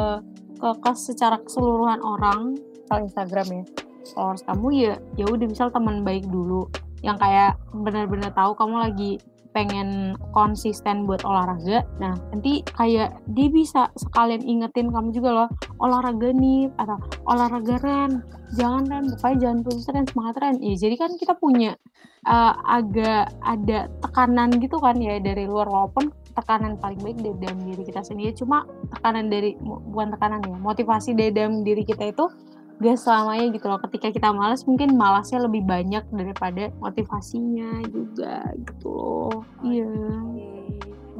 [0.58, 2.58] ke ke secara keseluruhan orang
[2.90, 3.64] kalau Instagram ya
[4.10, 6.66] followers kamu ya ya udah misal teman baik dulu.
[7.06, 9.12] Yang kayak benar-benar tahu kamu lagi
[9.50, 15.48] pengen konsisten buat olahraga nah nanti kayak dia bisa sekalian ingetin kamu juga loh
[15.80, 18.22] olahraga nih atau olahraga ren.
[18.54, 20.56] Jangan ren pokoknya jangan putus ren semangat ren.
[20.60, 21.74] Ya jadi kan kita punya
[22.28, 27.58] uh, agak ada tekanan gitu kan ya dari luar walaupun tekanan paling baik dari dalam
[27.64, 28.32] diri kita sendiri.
[28.36, 32.26] Cuma tekanan dari bukan tekanan ya motivasi dari dalam diri kita itu
[32.80, 33.80] gak selamanya gitu loh.
[33.84, 39.44] Ketika kita malas mungkin malasnya lebih banyak daripada motivasinya juga gitu loh.
[39.60, 39.92] Iya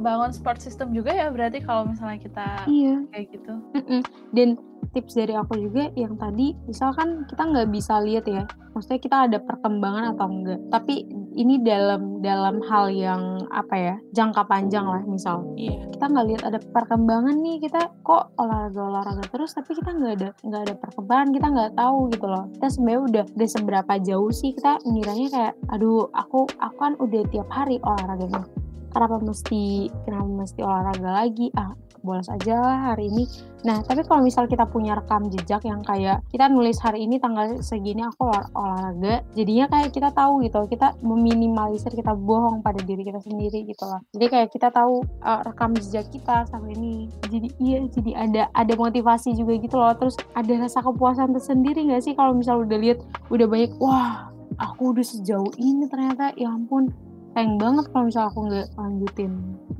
[0.01, 2.99] bangun support system juga ya berarti kalau misalnya kita iya.
[3.13, 3.53] kayak gitu.
[3.77, 4.01] Mm-mm.
[4.33, 4.57] dan
[4.91, 8.43] tips dari aku juga yang tadi misalkan kita nggak bisa lihat ya
[8.75, 14.43] maksudnya kita ada perkembangan atau enggak tapi ini dalam dalam hal yang apa ya jangka
[14.47, 15.43] panjang lah misal.
[15.55, 15.87] Iya.
[15.95, 20.29] Kita nggak lihat ada perkembangan nih kita kok olahraga olahraga terus tapi kita nggak ada
[20.43, 22.43] nggak ada perkembangan kita nggak tahu gitu loh.
[22.59, 27.21] Kita sebenarnya udah udah seberapa jauh sih kita ngiranya kayak aduh aku aku kan udah
[27.31, 28.43] tiap hari olahraganya
[28.91, 31.49] kenapa mesti kenapa mesti olahraga lagi?
[31.55, 33.29] Ah bolos aja lah hari ini.
[33.61, 37.61] Nah tapi kalau misal kita punya rekam jejak yang kayak kita nulis hari ini tanggal
[37.61, 43.05] segini aku olah- olahraga jadinya kayak kita tahu gitu kita meminimalisir kita bohong pada diri
[43.05, 44.01] kita sendiri gitu lah.
[44.17, 48.73] Jadi kayak kita tahu uh, rekam jejak kita sampai ini jadi iya jadi ada ada
[48.73, 49.93] motivasi juga gitu loh.
[49.93, 52.99] Terus ada rasa kepuasan tersendiri nggak sih kalau misal udah lihat
[53.29, 56.91] udah banyak wah aku udah sejauh ini ternyata ya ampun
[57.31, 59.31] sayang banget kalau misal aku nggak lanjutin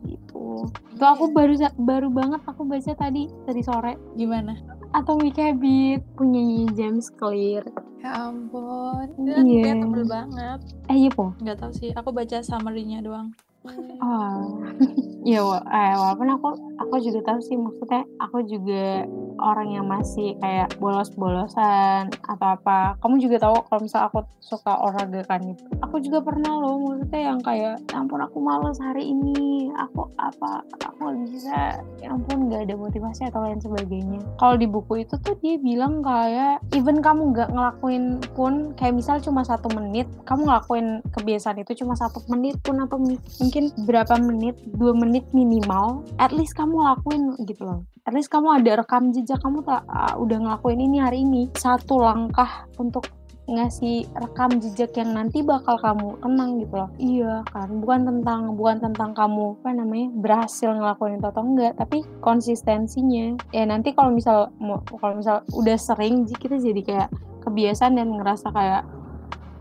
[0.07, 0.65] gitu.
[0.95, 3.99] Itu aku baru baru banget aku baca tadi tadi sore.
[4.15, 4.55] Gimana?
[4.91, 7.63] Atomic Habit punyanya James Clear.
[8.01, 9.61] Ya ampun dan Iya.
[9.61, 10.59] dia tebel banget.
[10.89, 11.31] Eh iya po.
[11.37, 13.31] Nggak tahu sih aku baca summary-nya doang.
[14.01, 14.57] Oh.
[15.21, 16.49] Ya eh, walaupun aku
[16.81, 19.05] aku juga tahu sih maksudnya aku juga
[19.41, 22.95] orang yang masih kayak bolos-bolosan atau apa.
[23.01, 27.33] Kamu juga tahu kalau misal aku suka olahraga kan itu aku juga pernah loh maksudnya
[27.33, 29.69] yang kayak "Ya ampun aku males hari ini.
[29.75, 31.81] Aku apa aku nggak bisa.
[31.99, 34.21] Ya ampun nggak ada motivasi atau lain sebagainya.
[34.37, 39.17] Kalau di buku itu tuh dia bilang kayak even kamu nggak ngelakuin pun kayak misal
[39.19, 44.55] cuma satu menit kamu ngelakuin kebiasaan itu cuma satu menit pun atau mungkin berapa menit
[44.77, 49.37] dua menit minimal at least kamu lakuin gitu loh at least kamu ada rekam jejak
[49.41, 51.53] kamu tak ah, udah ngelakuin ini hari ini.
[51.53, 53.05] Satu langkah untuk
[53.51, 56.89] ngasih rekam jejak yang nanti bakal kamu kenang gitu loh.
[57.01, 62.05] Iya kan bukan tentang bukan tentang kamu apa namanya berhasil ngelakuin itu atau enggak tapi
[62.23, 63.35] konsistensinya.
[63.51, 64.53] Ya nanti kalau misal
[64.97, 67.09] kalau misal udah sering kita jadi kayak
[67.43, 68.83] kebiasaan dan ngerasa kayak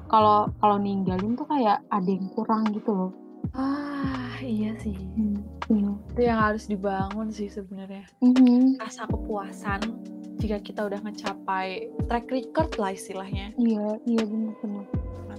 [0.07, 3.11] kalau kalau ninggalin tuh kayak ada yang kurang gitu loh.
[3.57, 4.95] Ah iya sih.
[4.95, 5.60] Iya.
[6.11, 8.77] Itu yang harus dibangun sih sebenarnya Mhm.
[8.77, 9.81] rasa kepuasan
[10.37, 14.85] jika kita udah ngecapai track record lah istilahnya Iya, iya benar-benar.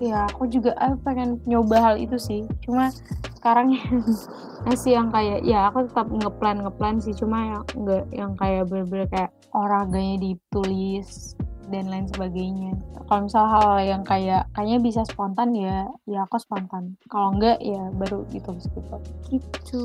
[0.01, 2.41] Iya, aku juga ah, pengen nyoba hal itu sih.
[2.65, 2.89] Cuma
[3.37, 3.77] sekarang
[4.65, 7.13] masih yang kayak ya aku tetap ngeplan ngeplan sih.
[7.13, 11.37] Cuma yang enggak yang kayak bener-bener kayak olahraganya ditulis
[11.71, 12.75] dan lain sebagainya.
[13.07, 16.99] Kalau misal hal yang kayak kayaknya bisa spontan ya, ya aku spontan.
[17.07, 18.95] Kalau enggak ya baru gitu gitu.
[19.31, 19.83] Gitu.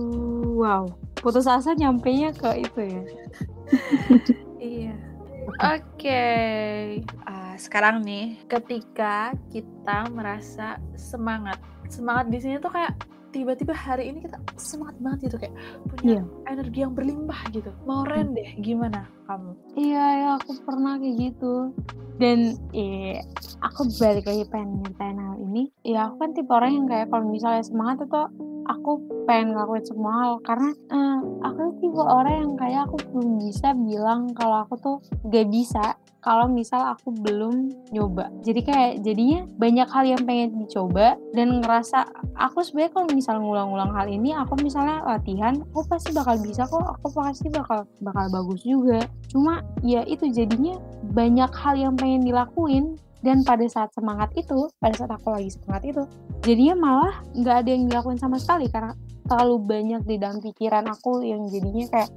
[0.59, 0.91] Wow.
[1.23, 3.03] Putus asa nyampenya ke itu ya.
[4.57, 4.95] Iya.
[5.63, 6.27] Oke.
[7.23, 12.99] Ah, sekarang nih, ketika kita merasa semangat, semangat di sini tuh kayak
[13.37, 16.23] tiba-tiba hari ini kita semangat banget gitu kayak punya Iya.
[16.49, 17.71] energi yang berlimpah gitu.
[17.85, 19.53] Mau ren deh, gimana kamu?
[19.77, 21.77] Iya, ya aku pernah kayak gitu.
[22.17, 23.21] Dan eh
[23.61, 25.69] aku balik lagi pengen nyeritain hal ini.
[25.85, 28.23] Ya aku kan tipe orang yang kayak kalau misalnya semangat itu
[28.69, 33.69] aku pengen ngelakuin semua hal karena eh, aku tipe orang yang kayak aku belum bisa
[33.75, 34.97] bilang kalau aku tuh
[35.31, 38.35] gak bisa kalau misal aku belum nyoba.
[38.43, 42.03] Jadi kayak jadinya banyak hal yang pengen dicoba dan ngerasa
[42.35, 46.83] aku sebenarnya kalau misal ngulang-ngulang hal ini aku misalnya latihan aku pasti bakal bisa kok
[46.83, 50.77] aku pasti bakal bakal bagus juga cuma ya itu jadinya
[51.15, 55.83] banyak hal yang pengen dilakuin dan pada saat semangat itu pada saat aku lagi semangat
[55.89, 56.03] itu
[56.45, 58.93] jadinya malah nggak ada yang dilakuin sama sekali karena
[59.27, 62.11] terlalu banyak di dalam pikiran aku yang jadinya kayak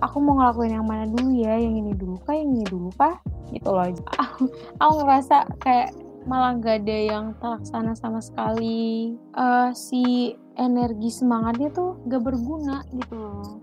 [0.00, 1.56] aku mau ngelakuin yang mana dulu ya?
[1.56, 2.36] Yang ini dulu kah?
[2.36, 3.16] Yang ini dulu kah?
[3.52, 3.84] Gitu loh.
[4.16, 4.40] Aku,
[4.80, 5.88] aku ngerasa kayak
[6.28, 9.16] malah nggak ada yang terlaksana sama sekali.
[9.16, 13.56] Eh, si energi semangatnya tuh gak berguna gitu loh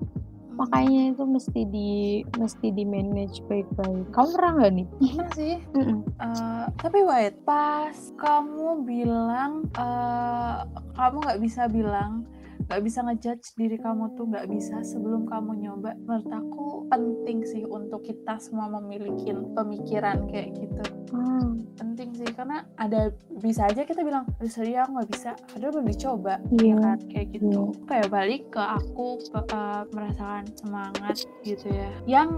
[0.57, 1.91] makanya itu mesti di
[2.35, 5.55] mesti di manage baik-baik kamu pernah nggak nih Pernah sih.
[5.77, 5.99] Mm-mm.
[6.17, 10.57] Eh, tapi wait, pas kamu bilang eh,
[10.97, 12.25] kamu nggak bisa bilang
[12.67, 15.95] nggak bisa ngejudge diri kamu tuh nggak bisa sebelum kamu nyoba.
[16.03, 20.83] Menurut aku penting sih untuk kita semua memiliki pemikiran kayak gitu.
[21.15, 25.31] Hmm, penting sih karena ada bisa aja kita bilang "Aduh, sorry ya aku nggak bisa.
[25.47, 26.33] Padahal belum dicoba.
[26.59, 26.67] Iya.
[26.67, 26.97] ya kan?
[27.07, 27.61] Kayak gitu.
[27.87, 31.91] Kayak balik ke aku ke, eh, merasakan semangat gitu ya.
[32.03, 32.29] Yang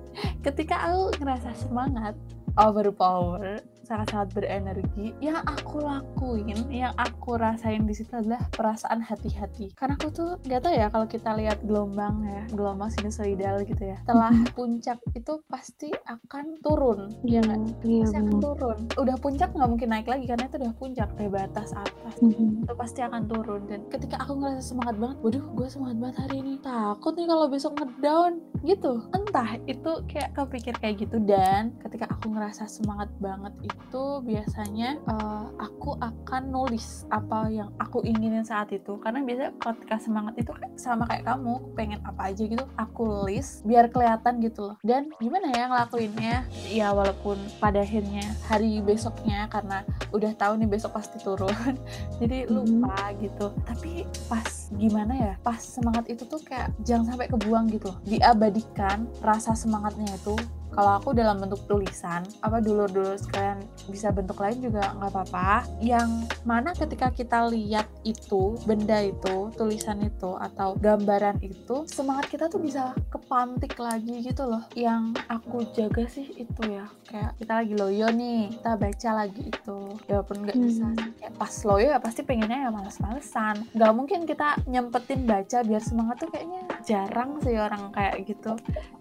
[0.46, 2.14] ketika aku ngerasa semangat
[2.60, 9.72] overpower sangat-sangat berenergi yang aku lakuin yang aku rasain di situ adalah perasaan hati-hati.
[9.72, 13.96] Karena aku tuh nggak tahu ya kalau kita lihat gelombang ya gelombang sinusoidal gitu ya
[14.04, 14.52] setelah Mhm.
[14.52, 17.60] puncak itu pasti akan turun ya nggak?
[17.82, 18.78] Iya pasti akan turun.
[18.94, 22.14] Udah puncak nggak mungkin naik lagi karena itu udah puncak udah batas atas.
[22.20, 22.68] Mhm.
[22.68, 23.62] itu pasti akan turun.
[23.64, 26.54] Dan ketika aku ngerasa semangat banget waduh gue semangat banget hari ini.
[26.60, 28.32] Takut nih kalau besok ngedown.
[28.60, 28.92] Gitu.
[29.14, 31.16] Entah itu kayak kepikir kayak gitu.
[31.22, 33.77] Dan ketika aku ngerasa semangat banget itu
[34.22, 40.34] biasanya eh, aku akan nulis apa yang aku inginin saat itu karena biasanya ketika semangat
[40.36, 44.76] itu kan sama kayak kamu pengen apa aja gitu aku list biar kelihatan gitu loh
[44.82, 46.36] dan gimana ya ngelakuinnya
[46.68, 51.52] ya walaupun pada akhirnya hari besoknya karena udah tahu nih besok pasti turun
[52.20, 52.54] jadi Mhm.
[52.54, 57.88] lupa gitu tapi pas gimana ya pas semangat itu tuh kayak jangan sampai kebuang gitu
[57.88, 57.98] loh.
[58.04, 60.36] diabadikan rasa semangatnya itu
[60.78, 65.66] kalau aku dalam bentuk tulisan apa dulur-dulur sekalian bisa bentuk lain juga nggak apa-apa.
[65.82, 72.46] Yang mana ketika kita lihat itu benda itu tulisan itu atau gambaran itu semangat kita
[72.46, 74.62] tuh bisa kepantik lagi gitu loh.
[74.78, 76.86] Yang aku jaga sih itu ya.
[77.10, 79.78] Kayak kita lagi loyo nih kita baca lagi itu.
[80.06, 81.10] Ya walaupun nggak bisa Hmm.
[81.18, 83.66] kayak pas loyo ya pasti pengennya ya males-malesan.
[83.74, 88.54] Nggak mungkin kita nyempetin baca biar semangat tuh kayaknya jarang sih orang kayak gitu.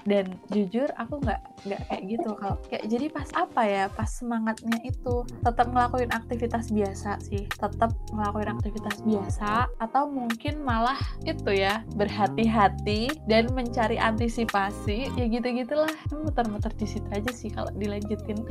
[0.10, 4.80] Dan jujur aku nggak nggak kayak gitu kalau kayak jadi pas apa ya pas semangatnya
[4.88, 7.44] itu tetap ngelakuin aktivitas biasa sih.
[7.48, 15.12] Tetap ngelakuin aktivitas biasa atau mungkin malah itu ya berhati-hati dan mencari antisipasi.
[15.14, 18.40] Ya gitu gitulah muter-muter di situ aja sih kalau dilanjutin.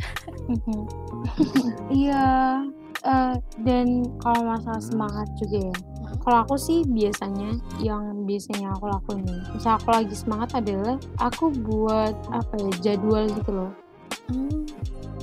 [1.87, 2.67] Iya,
[3.07, 3.87] eh, dan
[4.19, 5.77] kalau masalah semangat juga ya.
[6.27, 12.15] Kalau aku sih biasanya yang biasanya aku lakuin misal aku lagi semangat adalah aku buat
[12.35, 13.71] apa ya jadwal gitu loh.
[14.27, 14.67] Hmm,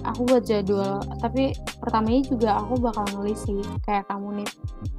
[0.04, 4.50] Aku buat jadwal, tapi pertamanya juga aku bakal ngelis sih kayak kamu nih.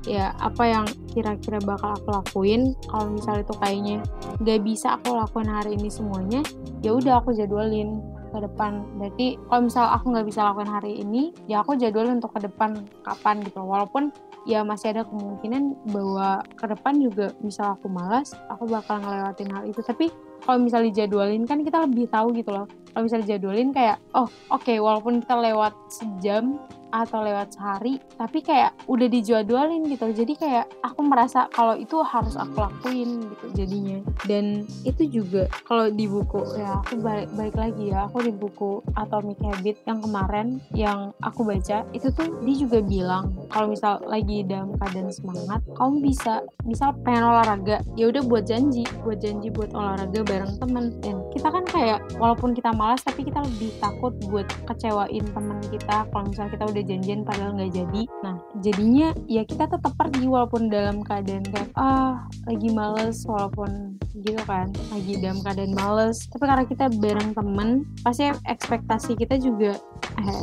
[0.09, 2.73] Ya apa yang kira-kira bakal aku lakuin.
[2.88, 4.01] Kalau misal itu kayaknya
[4.40, 6.40] nggak bisa aku lakuin hari ini semuanya,
[6.81, 8.01] ya udah aku jadwalin
[8.35, 8.83] ke depan.
[8.99, 12.83] Berarti kalau misal aku nggak bisa lakuin hari ini, ya aku jadwalin untuk ke depan
[13.07, 13.62] kapan gitu.
[13.62, 14.11] Walaupun
[14.44, 19.62] ya masih ada kemungkinan bahwa ke depan juga misal aku malas, aku bakal ngelewatin hal
[19.70, 19.81] itu.
[19.81, 20.11] Tapi
[20.42, 22.66] kalau misalnya dijadwalin kan kita lebih tahu gitu loh.
[22.66, 26.59] Kalau misalnya dijadwalin kayak, oh oke walaupun kita lewat sejam
[26.94, 30.14] atau lewat sehari, tapi kayak udah dijadwalin gitu.
[30.14, 33.98] Jadi kayak aku merasa kalau itu harus aku lakuin gitu jadinya.
[34.30, 38.78] Dan itu juga kalau di buku ya aku balik, balik lagi ya, aku di buku
[38.94, 44.46] Atomic Habit yang kemarin yang aku baca itu tuh dia juga bilang kalau misal lagi
[44.46, 49.74] dalam keadaan semangat, kamu bisa misal pengen olahraga, ya udah buat janji, buat janji buat
[49.74, 50.94] olahraga bareng temen.
[51.02, 56.07] Dan kita kan kayak walaupun kita malas tapi kita lebih takut buat kecewain temen kita
[56.12, 58.03] kalau misal kita udah janjian padahal nggak jadi.
[58.23, 64.38] Nah jadinya ya kita tetap pergi walaupun dalam keadaan kayak ah lagi males walaupun gitu
[64.47, 67.68] kan lagi dalam keadaan males tapi karena kita bareng temen
[68.07, 69.75] pasti ekspektasi kita juga
[70.23, 70.42] eh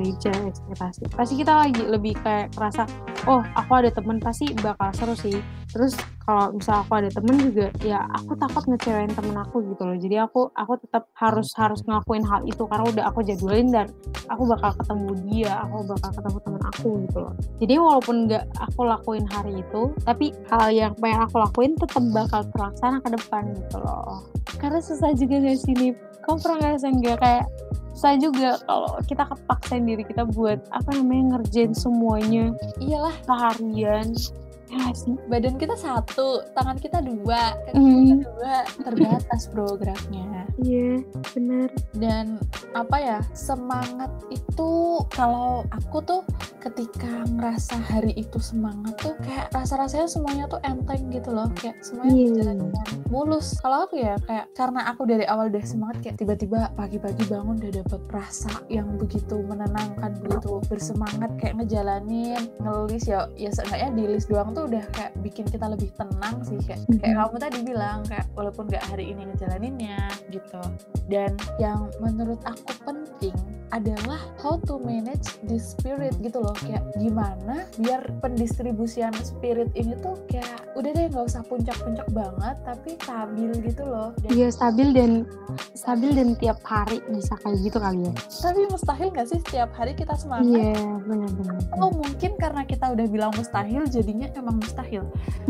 [0.00, 2.88] bicara ekspektasi pasti kita lagi lebih kayak kerasa
[3.24, 5.38] oh aku ada temen pasti bakal seru sih.
[5.74, 9.98] Terus kalau misal aku ada temen juga ya aku takut ngecewain temen aku gitu loh.
[9.98, 13.86] Jadi aku aku tetap harus harus ngelakuin hal itu karena udah aku jadwalin dan
[14.30, 17.34] aku bakal ketemu dia aku bakal ketemu temen aku gitu loh.
[17.58, 22.40] Jadi walaupun nggak aku lakuin hari itu tapi hal yang pengen aku lakuin tetap bakal
[22.54, 24.22] terlaksana ke depan gitu loh.
[24.60, 25.92] Karena susah juga gak sih nih
[26.24, 27.46] kamu pernah ngerasain nggak kayak
[27.94, 32.50] susah juga kalau kita kepaksain diri kita buat apa namanya ngerjain semuanya?
[32.82, 33.14] Iyalah.
[33.22, 34.12] Seharian
[35.26, 38.04] badan kita satu tangan kita dua kaki Hmm.
[38.04, 41.02] kita dua terbatas bro geraknya iya
[41.34, 41.66] benar.
[41.92, 42.38] Dan
[42.72, 44.70] apa ya semangat itu
[45.10, 46.22] kalau aku tuh
[46.62, 51.50] ketika ngerasa hari itu semangat tuh kayak rasa-rasanya semuanya tuh enteng gitu loh.
[51.58, 52.24] Kayak semuanya Iya.
[52.30, 53.46] berjalan dengan mulus.
[53.58, 57.72] Kalau aku ya kayak karena aku dari awal udah semangat kayak tiba-tiba pagi-pagi bangun udah
[57.74, 64.30] dapet rasa yang begitu menenangkan begitu bersemangat kayak ngejalanin ngelis ya ya seenggaknya di list
[64.30, 67.20] doang tuh udah kayak bikin kita lebih tenang sih kayak kayak Mhm.
[67.20, 70.62] kamu tadi bilang kayak walaupun nggak hari ini ngejalaninnya gitu
[71.06, 73.36] dan yang menurut aku penting
[73.74, 80.14] adalah how to manage the spirit gitu loh kayak gimana biar pendistribusian spirit ini tuh
[80.30, 85.26] kayak udah deh nggak usah puncak-puncak banget tapi stabil gitu loh iya stabil dan
[85.74, 89.92] stabil dan tiap hari bisa kayak gitu kali ya tapi mustahil nggak sih setiap hari
[89.98, 95.02] kita semangat iya benar-benar Oh mungkin karena kita udah bilang mustahil jadinya emang mustahil.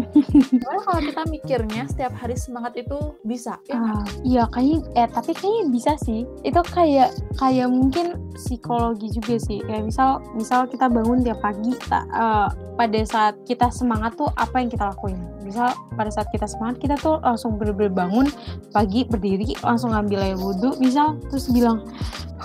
[0.50, 3.60] Gimana kalau kita mikirnya setiap hari semangat itu bisa?
[3.68, 3.98] Ya nggak?
[4.00, 9.61] Ah, iya kayaknya eh tapi kayaknya bisa sih itu kayak kayak mungkin psikologi juga sih.
[9.62, 14.59] Kayak misal misal kita bangun tiap pagi tak uh, pada saat kita semangat tuh apa
[14.59, 15.18] yang kita lakuin?
[15.44, 18.27] Misal pada saat kita semangat kita tuh langsung bener-bener bangun
[18.75, 21.87] pagi berdiri langsung ngambil air wudhu misal terus bilang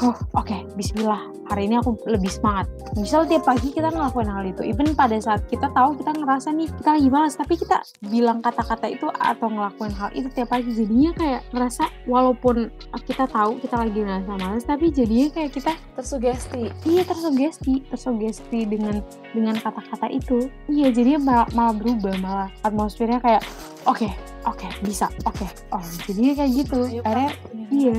[0.03, 2.69] oh oke okay, Bismillah hari ini aku lebih semangat.
[2.93, 4.61] Misal tiap pagi kita ngelakuin hal itu.
[4.61, 8.85] Even pada saat kita tahu kita ngerasa nih kita lagi malas tapi kita bilang kata-kata
[8.85, 10.69] itu atau ngelakuin hal itu tiap pagi.
[10.69, 12.69] Jadinya kayak ngerasa walaupun
[13.09, 16.69] kita tahu kita lagi ngerasa malas tapi jadinya kayak kita tersugesti.
[16.85, 17.73] Iya tersugesti.
[17.89, 19.01] Tersugesti dengan
[19.33, 20.47] dengan kata-kata itu.
[20.69, 22.15] Iya jadinya malah, malah berubah.
[22.21, 23.41] Malah atmosfernya kayak
[23.89, 24.11] oke okay,
[24.45, 25.49] oke okay, bisa oke okay.
[25.73, 26.79] oh jadinya kayak gitu.
[27.01, 27.31] Akhirnya
[27.73, 27.97] iya.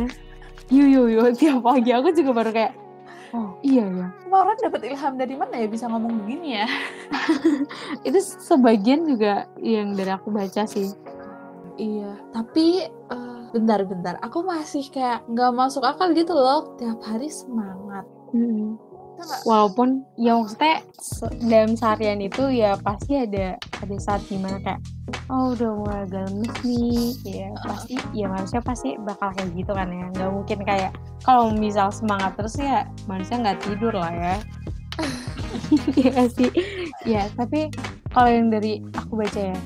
[0.70, 1.90] Yuk yuk yuk tiap pagi.
[1.90, 2.89] Aku juga baru kayak
[3.34, 3.56] oh.
[3.62, 6.66] Iya ya Mauran dapat ilham dari mana ya bisa ngomong begini ya?
[8.08, 10.90] Itu sebagian juga yang dari aku baca sih.
[11.80, 16.74] Iya tapi uh, bentar-bentar aku masih kayak nggak masuk akal gitu loh.
[16.76, 18.04] Tiap hari semangat.
[18.34, 18.89] Hmm.
[19.44, 20.84] Walaupun ya maksudnya
[21.44, 24.80] dalam seharian itu ya pasti ada ada saat di mana kayak
[25.32, 27.06] oh udah mulai agak lemes nih.
[27.26, 30.06] Ya pasti ya manusia pasti bakal kayak gitu kan ya.
[30.16, 30.92] Nggak mungkin kayak
[31.24, 34.36] kalau misal semangat terus ya manusia nggak tidur lah ya.
[35.96, 36.50] Ya sih?
[37.06, 37.70] Ya tapi
[38.10, 39.56] kalau yang dari aku baca ya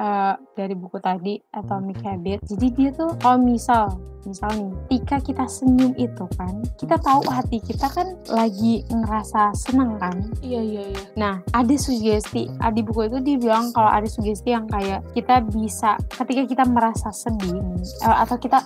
[0.00, 5.44] uh, dari buku tadi Atomic Habit jadi dia tuh kalau misal misal nih ketika kita
[5.46, 10.16] senyum itu kan kita tahu hati kita kan lagi ngerasa seneng kan?
[10.40, 11.02] Iya iya iya.
[11.16, 15.96] Nah ada sugesti di buku itu dia bilang kalau ada sugesti yang kayak kita bisa
[16.10, 18.62] ketika kita merasa sedih nih, eh, atau kita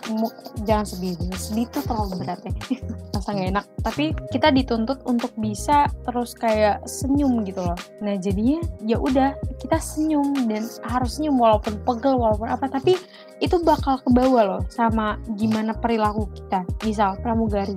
[0.65, 2.53] jangan sedih sedih itu terlalu berat ya
[3.25, 3.65] rasa gak enak.
[3.81, 7.79] Tapi kita dituntut untuk bisa terus kayak senyum gitu loh.
[8.05, 13.01] Nah jadinya ya udah kita senyum dan harus senyum walaupun pegel walaupun apa tapi
[13.43, 17.75] itu bakal kebawa loh sama gimana perilaku kita misal pramugari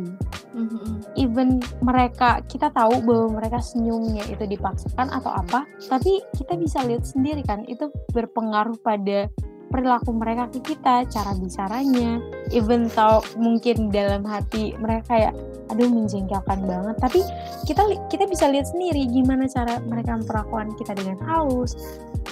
[0.54, 1.18] mm-hmm.
[1.18, 7.06] even mereka kita tahu bahwa mereka senyumnya itu dipaksakan atau apa tapi kita bisa lihat
[7.06, 9.30] sendiri kan itu berpengaruh pada
[9.68, 12.24] perilaku mereka ke kita, cara bicaranya,
[12.56, 15.34] even tau mungkin dalam hati mereka kayak
[15.68, 17.20] aduh menjengkelkan banget, tapi
[17.68, 21.76] kita kita bisa lihat sendiri gimana cara mereka memperlakukan kita dengan halus,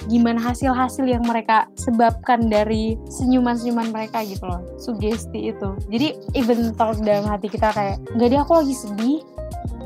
[0.08, 5.68] gimana hasil-hasil yang mereka sebabkan dari senyuman-senyuman mereka gitu loh, sugesti itu.
[5.92, 9.20] Jadi even tau dalam hati kita kayak nggak dia aku lagi sedih,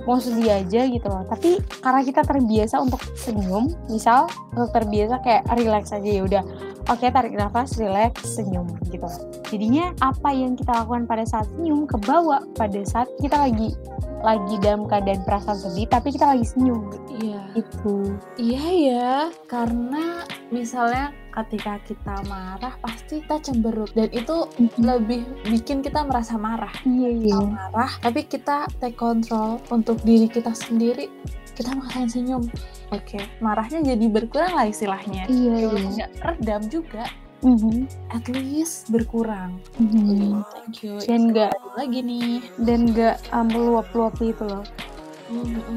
[0.04, 1.24] mau sedih aja gitu loh.
[1.28, 6.42] Tapi karena kita terbiasa untuk senyum misal untuk terbiasa kayak relax aja ya udah
[6.88, 9.08] oke tarik nafas relax senyum gitu.
[9.50, 13.74] Jadinya apa yang kita lakukan pada saat senyum kebawa pada saat kita lagi
[14.20, 17.42] lagi dalam keadaan perasaan sedih tapi kita lagi senyum iya.
[17.54, 19.12] Itu iya ya
[19.46, 23.90] karena misalnya ketika kita marah pasti kita cemberut.
[23.94, 24.82] Dan itu mm-hmm.
[24.82, 26.72] lebih bikin kita merasa marah.
[26.82, 27.38] Iya iya.
[27.38, 31.06] marah tapi kita take control untuk diri kita sendiri.
[31.54, 32.48] Kita maksain senyum.
[32.90, 33.22] Oke okay.
[33.38, 35.28] marahnya jadi berkurang lah istilahnya.
[35.28, 36.06] Iya, iya.
[36.24, 37.06] redam juga.
[37.40, 37.88] Mm-hmm.
[38.12, 39.64] at least berkurang.
[39.80, 40.44] Mm-hmm.
[40.52, 41.00] thank you.
[41.00, 42.44] Dan nggak lagi nih.
[42.60, 44.60] dan nggak um, meluap-luap itu loh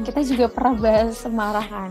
[0.04, 1.90] kita juga pernah bahas semarahan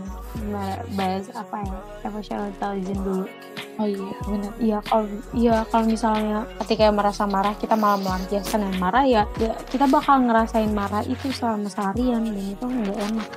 [0.94, 3.26] bahas apa ya emotional intelligence dulu
[3.74, 4.52] Oh iya, benar.
[4.62, 9.50] Iya kalau iya kalau misalnya ketika merasa marah kita malah melampiaskan yang marah ya, ya
[9.66, 13.28] kita bakal ngerasain marah itu selama seharian dan itu nggak enak.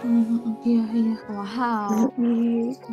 [0.62, 1.16] Iya iya.
[1.26, 2.14] Wow.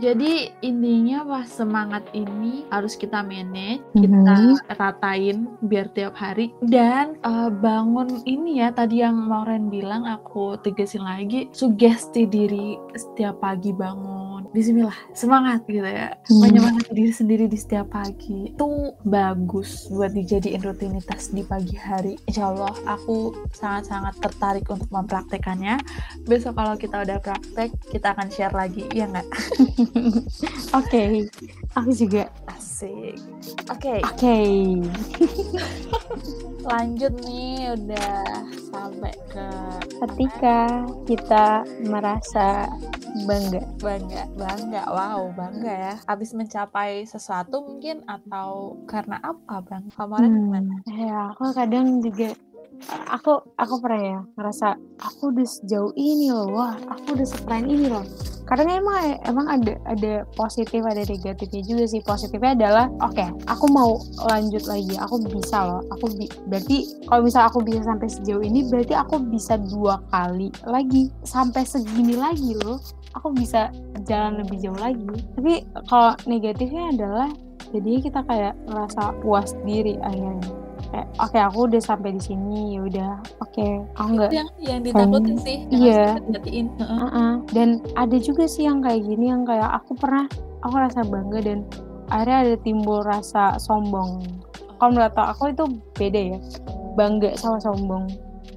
[0.01, 0.33] Jadi
[0.65, 4.65] intinya pas semangat ini harus kita manage, mm-hmm.
[4.65, 10.57] kita ratain biar tiap hari dan uh, bangun ini ya tadi yang Maureen bilang aku
[10.65, 14.49] tegasin lagi sugesti diri setiap pagi bangun.
[14.57, 16.15] Bismillah semangat gitu ya.
[16.15, 16.41] Mm-hmm.
[16.41, 22.15] Menyemangati diri sendiri sendiri di setiap pagi itu bagus buat dijadiin rutinitas di pagi hari
[22.31, 25.83] insya Allah aku sangat-sangat tertarik untuk mempraktekannya
[26.31, 29.27] besok kalau kita udah praktek kita akan share lagi ya nggak
[30.79, 31.27] oke okay.
[31.75, 33.19] Aku juga asik
[33.71, 34.01] oke okay.
[34.03, 34.51] oke okay.
[36.71, 38.25] lanjut nih udah
[38.73, 39.49] sampai ke
[40.07, 41.47] ketika kita
[41.85, 42.71] merasa
[43.29, 50.31] bangga bangga bangga wow bangga ya habis mencapai sesuatu mungkin atau karena apa bang kemarin
[50.31, 50.41] hmm.
[50.41, 52.33] gimana ya aku kadang juga
[53.09, 57.89] aku aku pernah ya ngerasa aku udah sejauh ini loh wah aku udah sekeren ini
[57.89, 58.05] loh.
[58.45, 62.05] Karena emang emang ada ada positif ada negatifnya juga sih.
[62.05, 63.97] Positifnya adalah oke okay, aku mau
[64.29, 68.69] lanjut lagi aku bisa loh aku bi berarti kalau misal aku bisa sampai sejauh ini
[68.69, 71.09] berarti aku bisa dua kali lagi.
[71.25, 72.79] Sampai segini lagi loh
[73.17, 73.73] aku bisa
[74.05, 75.09] jalan lebih jauh lagi.
[75.41, 77.31] Tapi kalau negatifnya adalah
[77.73, 82.81] jadi kita kayak ngerasa puas diri akhirnya kayak oke aku udah sampai di sini ya
[82.85, 83.11] udah
[83.41, 83.67] oke
[83.97, 85.95] aku nggak yang yang ditakutin sih yang Iya.
[85.95, 86.67] harus kita perhatiin.
[86.79, 86.99] Heeh.
[87.01, 87.33] Uh-uh.
[87.53, 90.25] Dan ada juga sih yang kayak gini yang kayak aku pernah
[90.61, 91.59] aku rasa bangga dan
[92.09, 94.25] akhirnya ada timbul rasa sombong.
[94.77, 95.65] Kalau menurut aku itu
[95.95, 96.39] beda ya.
[96.95, 98.07] Bangga sama sombong.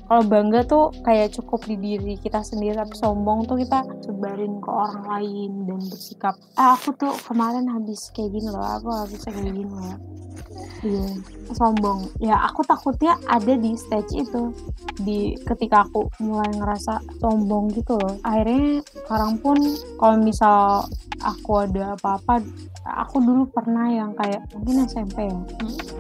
[0.08, 4.70] Kalau bangga tuh kayak cukup di diri kita sendiri, tapi sombong tuh kita sebarin ke
[4.72, 9.44] orang lain dan bersikap, ah aku tuh kemarin habis kayak gini loh, aku habis kayak
[9.52, 10.00] gini loh.
[10.86, 11.10] Iya,
[11.52, 12.08] sombong.
[12.24, 14.54] Ya aku takutnya ada di stage itu
[15.02, 19.58] di ketika aku mulai ngerasa sombong gitu loh akhirnya sekarang pun
[20.02, 20.86] kalau misal
[21.22, 22.42] aku ada apa-apa
[22.86, 25.38] aku dulu pernah yang kayak mungkin SMP ya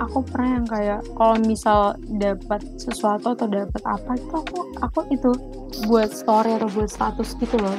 [0.01, 5.31] aku pernah yang kayak kalau misal dapat sesuatu atau dapat apa itu aku aku itu
[5.89, 7.77] buat story atau buat status gitu loh.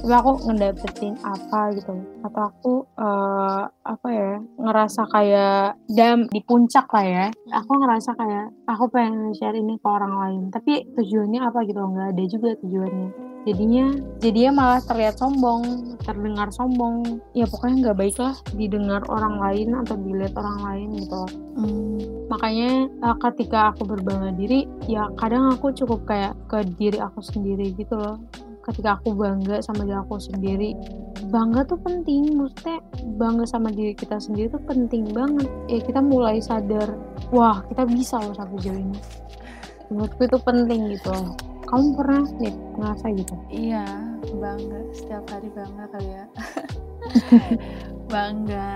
[0.00, 1.92] Tapi aku ngedapetin apa gitu.
[2.24, 7.26] Atau aku eh, apa ya ngerasa kayak dam di puncak lah ya.
[7.52, 10.42] Aku ngerasa kayak aku pengen share ini ke orang lain.
[10.48, 17.20] Tapi tujuannya apa gitu nggak ada juga tujuannya jadinya jadinya malah terlihat sombong terdengar sombong.
[17.32, 21.16] Ya pokoknya nggak baik lah didengar orang lain atau dilihat orang lain gitu.
[21.16, 21.30] Loh
[21.60, 21.98] Hmm.
[22.30, 27.72] makanya eh, ketika aku berbangga diri ya kadang aku cukup kayak ke diri aku sendiri
[27.76, 28.20] gitu loh.
[28.60, 30.70] Ketika aku bangga sama diri aku sendiri
[31.32, 32.36] bangga tuh penting.
[32.36, 32.80] Maksudnya
[33.16, 35.48] bangga sama diri kita sendiri tuh penting banget.
[35.68, 36.92] Ya kita mulai sadar
[37.32, 39.00] wah kita bisa loh sampai jauh ini.
[39.90, 41.10] Menurutku itu penting gitu.
[41.10, 41.34] loh
[41.70, 43.86] kamu pernah nih ngerasa gitu Iya,
[44.42, 46.24] bangga setiap hari bangga kali ya.
[48.12, 48.70] bangga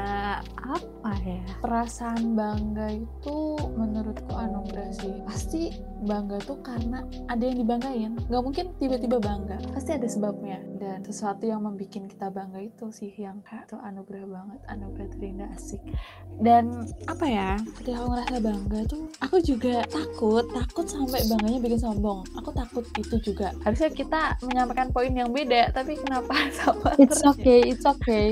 [0.62, 1.42] apa ya?
[1.58, 3.38] Perasaan bangga itu
[3.74, 5.14] menurutku anugerah sih.
[5.26, 5.62] Pasti
[6.04, 8.12] bangga tuh karena ada yang dibanggain.
[8.28, 9.58] Gak mungkin tiba-tiba bangga.
[9.72, 10.60] Pasti ada sebabnya.
[10.78, 15.48] Dan sesuatu yang membuat kita bangga itu sih yang kayak tuh anugerah banget, anugerah terindah
[15.56, 15.80] asik.
[16.40, 17.50] Dan apa ya?
[17.80, 22.24] Ketika aku ngerasa bangga tuh, aku juga takut, takut sampai bangganya bikin sombong.
[22.36, 23.56] Aku takut itu juga.
[23.64, 27.32] Harusnya kita menyampaikan poin yang beda, tapi kenapa sama it's terus ya?
[27.32, 28.28] okay it's okay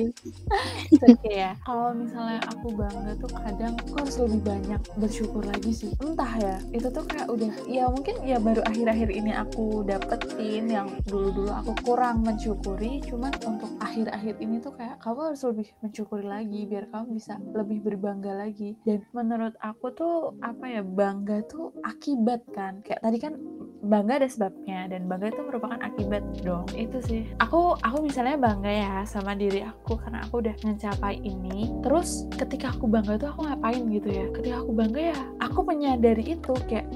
[0.93, 1.53] It's okay ya.
[1.65, 5.91] Kalau misalnya aku bangga tuh kadang aku harus lebih banyak bersyukur lagi sih.
[6.03, 10.89] Entah ya, itu tuh kayak udah ya mungkin ya baru akhir-akhir ini aku dapetin yang
[11.07, 13.03] dulu-dulu aku kurang mensyukuri.
[13.07, 17.79] Cuman untuk akhir-akhir ini tuh kayak kamu harus lebih mensyukuri lagi biar kamu bisa lebih
[17.83, 18.79] berbangga lagi.
[18.87, 22.81] Dan menurut aku tuh apa ya bangga tuh akibat kan.
[22.83, 23.35] Kayak tadi kan
[23.83, 28.71] bangga ada sebabnya dan bangga itu merupakan akibat dong itu sih aku aku misalnya bangga
[28.71, 33.41] ya sama diri aku karena aku udah mencapai ini terus ketika aku bangga tuh aku
[33.43, 36.87] ngapain gitu ya ketika aku bangga ya aku menyadari itu kayak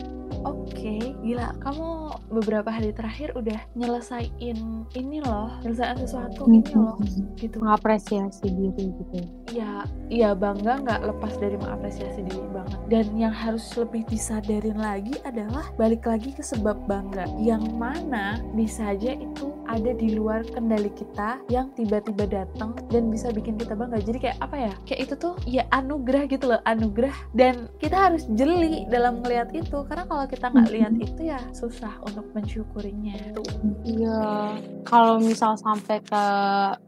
[0.86, 1.48] oke gila.
[1.58, 1.88] Kamu
[2.30, 4.58] beberapa hari terakhir udah nyelesain
[4.94, 6.96] ini loh nyelesain sesuatu ini loh
[7.38, 7.58] gitu.
[7.58, 9.14] Mengapresiasi diri gitu
[9.50, 9.82] ya?
[10.06, 12.78] Iya bangga nggak lepas dari mengapresiasi diri banget.
[12.86, 17.26] Dan yang harus lebih disadarin lagi adalah balik lagi ke sebab bangga.
[17.42, 23.30] Yang mana bisa aja itu ada di luar kendali kita yang tiba-tiba datang dan bisa
[23.34, 24.00] bikin kita bangga.
[24.02, 24.72] Jadi kayak apa ya?
[24.86, 27.14] Kayak itu tuh ya anugerah gitu loh anugerah.
[27.34, 29.82] Dan kita harus jeli dalam melihat itu.
[29.86, 33.36] Karena kalau kita nggak lihat itu ya susah untuk mensyukurinya.
[33.36, 33.44] Tuh
[33.86, 36.24] Iya, kalau misal sampai ke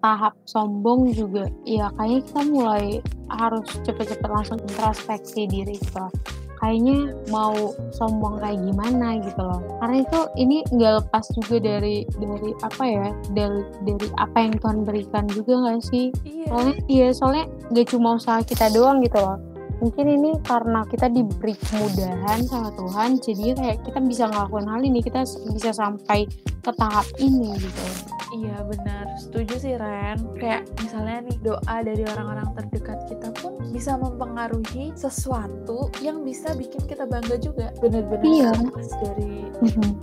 [0.02, 2.86] tahap sombong juga, ya kayaknya kita mulai
[3.30, 6.06] harus cepet-cepet langsung introspeksi diri gitu.
[6.58, 7.54] Kayaknya mau
[7.94, 9.62] sombong kayak gimana gitu loh.
[9.78, 14.78] Karena itu ini nggak lepas juga dari dari apa ya, dari dari apa yang Tuhan
[14.82, 16.10] berikan juga nggak sih?
[16.26, 19.38] iya Soalnya iya soalnya nggak cuma usaha kita doang gitu loh.
[19.78, 24.98] Mungkin ini karena kita diberi kemudahan sama Tuhan, jadi kayak kita bisa ngelakuin hal ini,
[24.98, 25.22] kita
[25.54, 26.26] bisa sampai
[26.62, 27.84] ke tahap ini gitu.
[28.28, 30.20] Iya benar, setuju sih Ren.
[30.36, 36.84] Kayak misalnya nih doa dari orang-orang terdekat kita pun bisa mempengaruhi sesuatu yang bisa bikin
[36.84, 37.72] kita bangga juga.
[37.80, 38.52] Bener-bener Iya.
[39.00, 39.48] dari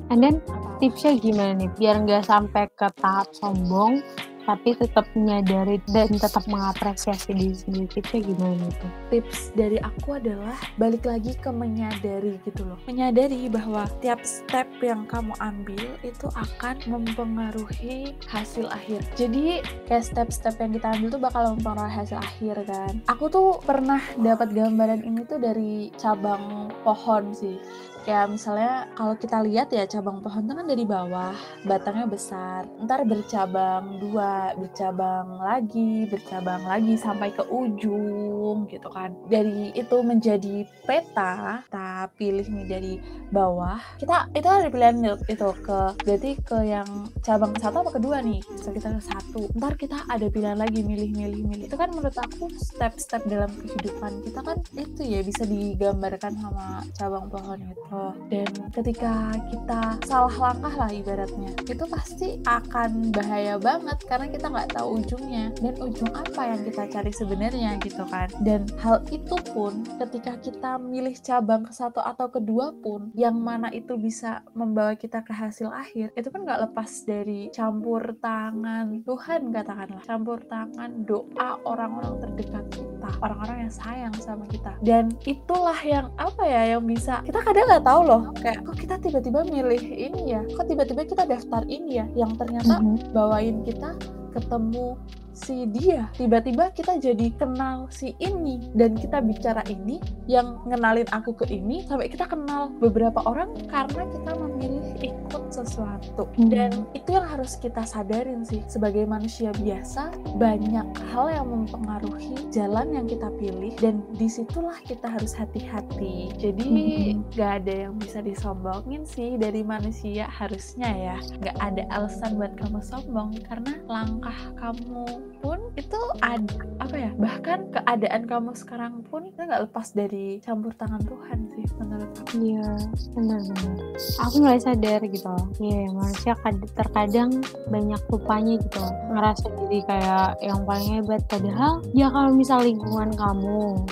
[0.10, 0.42] And then
[0.82, 4.02] tipsnya gimana nih biar nggak sampai ke tahap sombong
[4.46, 8.88] tapi tetap menyadari dan tetap mengapresiasi diri sendiri tipsnya gimana itu?
[9.10, 12.78] Tips dari aku adalah balik lagi ke menyadari gitu loh.
[12.86, 19.02] Menyadari bahwa tiap step yang kamu ambil itu akan mempengaruhi hasil akhir.
[19.18, 22.94] Jadi kayak step-step yang kita ambil tuh bakal mempengaruhi hasil akhir kan.
[23.10, 27.58] Aku tuh pernah dapat gambaran ini tuh dari cabang pohon sih.
[28.06, 31.34] Kayak misalnya kalau kita lihat ya cabang pohon itu kan dari bawah
[31.66, 32.70] batangnya besar.
[32.86, 39.18] Ntar bercabang dua bercabang lagi bercabang lagi sampai ke ujung gitu kan.
[39.26, 42.94] Dari itu menjadi peta kita pilih nih dari
[43.34, 43.82] bawah.
[43.98, 48.40] Kita itu ada pilihan itu ke berarti ke yang cabang satu apa kedua nih?
[48.46, 49.42] Bisa kita ke satu.
[49.58, 51.66] Ntar kita ada pilihan lagi milih milih milih.
[51.66, 57.26] Itu kan menurut aku step-step dalam kehidupan kita kan itu ya bisa digambarkan sama cabang
[57.34, 57.95] pohon itu
[58.30, 64.76] dan ketika kita salah langkah lah ibaratnya itu pasti akan bahaya banget karena kita nggak
[64.76, 65.54] tahu ujungnya.
[65.62, 68.28] Dan ujung apa yang kita cari sebenarnya gitu kan.
[68.42, 73.72] Dan hal itu pun ketika kita milih cabang ke satu atau kedua pun yang mana
[73.72, 79.54] itu bisa membawa kita ke hasil akhir itu kan nggak lepas dari campur tangan Tuhan
[79.54, 80.04] katakanlah.
[80.04, 84.74] Campur tangan doa orang-orang terdekat kita orang-orang yang sayang sama kita.
[84.82, 88.96] Dan itulah yang apa ya yang bisa kita kadang nggak tahu loh kayak kok kita
[88.98, 90.42] tiba-tiba milih ini ya?
[90.58, 92.06] Kok tiba-tiba kita daftar ini ya?
[92.18, 93.14] Yang ternyata mm -hmm.
[93.14, 93.94] bawain kita
[94.34, 94.98] ketemu
[95.36, 100.00] si dia tiba-tiba kita jadi kenal si ini dan kita bicara ini
[100.32, 106.32] yang ngenalin aku ke ini sampai kita kenal beberapa orang karena kita memilih ikut sesuatu
[106.40, 106.48] hmm.
[106.48, 112.96] dan itu yang harus kita sadarin sih sebagai manusia biasa banyak hal yang mempengaruhi jalan
[112.96, 117.36] yang kita pilih dan di situlah kita harus hati-hati jadi hmm.
[117.36, 122.80] gak ada yang bisa disombongin sih dari manusia harusnya ya gak ada alasan buat kamu
[122.80, 129.38] sombong karena langkah kamu pun itu ada apa ya bahkan keadaan kamu sekarang pun itu
[129.38, 132.34] nggak lepas dari campur tangan Tuhan sih menurut aku.
[132.36, 132.70] Iya
[133.14, 133.78] benar-benar
[134.22, 136.34] aku mulai sadar gitu iya manusia
[136.76, 137.30] terkadang
[137.70, 141.22] banyak lupanya gitu ngerasa jadi kayak yang paling hebat.
[141.30, 143.86] Padahal ya kalau misal lingkungan kamu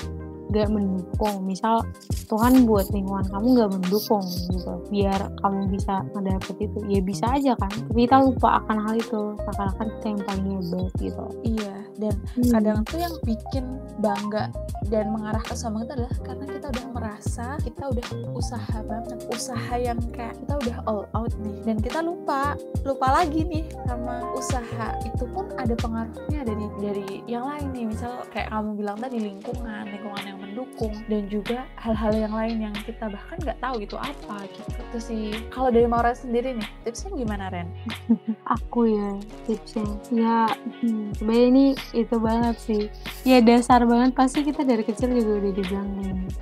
[0.51, 1.45] gak mendukung.
[1.47, 1.85] Misal
[2.27, 4.73] Tuhan buat lingkungan kamu gak mendukung gitu.
[4.89, 6.79] Biar kamu bisa ngedapet itu.
[6.89, 7.71] Ya bisa aja kan.
[7.71, 9.21] Tapi kita lupa akan hal itu.
[9.45, 11.25] Seakan-akan kita yang paling hebat gitu.
[11.45, 11.75] Iya.
[11.93, 12.51] Dan hmm.
[12.51, 13.65] kadang tuh yang bikin
[14.01, 14.49] bangga
[14.89, 19.19] dan mengarah ke sombong itu adalah karena kita udah merasa kita udah usaha banget.
[19.29, 21.57] Usaha yang kayak kita udah all out nih.
[21.63, 22.57] Dan kita lupa.
[22.83, 24.87] Lupa lagi nih sama usaha.
[25.05, 27.85] Itu pun ada pengaruhnya dari dari yang lain nih.
[27.93, 29.83] Misal kayak kamu bilang tadi lingkungan.
[29.87, 34.37] Lingkungan yang mendukung dan juga hal-hal yang lain yang kita bahkan nggak tahu itu apa
[34.49, 34.69] gitu.
[34.79, 35.25] Itu sih.
[35.49, 37.67] Kalau dari Maura sendiri nih tipsnya gimana Ren?
[38.55, 39.09] aku ya
[39.45, 39.87] tipsnya.
[40.13, 40.37] Ya
[40.83, 41.65] hmm, sebenarnya ini
[41.95, 42.83] itu banget sih.
[43.27, 44.13] Ya dasar banget.
[44.13, 45.89] Pasti kita dari kecil juga udah dibilang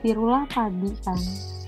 [0.02, 1.20] tirulah padi kan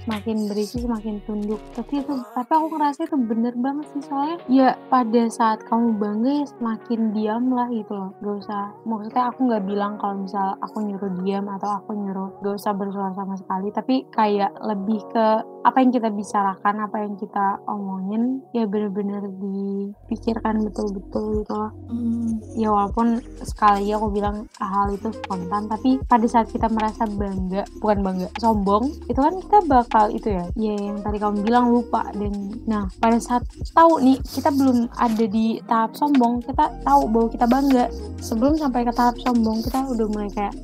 [0.03, 1.59] semakin berisi semakin tunduk.
[1.75, 6.31] Tapi itu tapi aku ngerasa itu bener banget sih soalnya ya pada saat kamu bangga
[6.43, 8.11] ya semakin diam lah gitu loh.
[8.19, 12.55] Gak usah maksudnya aku nggak bilang kalau misal aku nyuruh diam atau aku nyuruh gak
[12.59, 13.71] usah bersuara sama sekali.
[13.71, 15.27] Tapi kayak lebih ke
[15.63, 21.71] apa yang kita bicarakan apa yang kita omongin ya bener-bener dipikirkan betul-betul gitu loh.
[21.87, 22.41] Hmm.
[22.57, 27.99] ya walaupun sekali aku bilang hal itu spontan tapi pada saat kita merasa bangga bukan
[28.03, 30.45] bangga sombong itu kan kita bakal hal itu ya.
[30.57, 32.33] Ya yang tadi kamu bilang lupa dan
[32.65, 37.45] nah pada saat tahu nih kita belum ada di tahap sombong kita tahu bahwa kita
[37.45, 37.85] bangga.
[38.19, 40.55] Sebelum sampai ke tahap sombong kita udah mulai kayak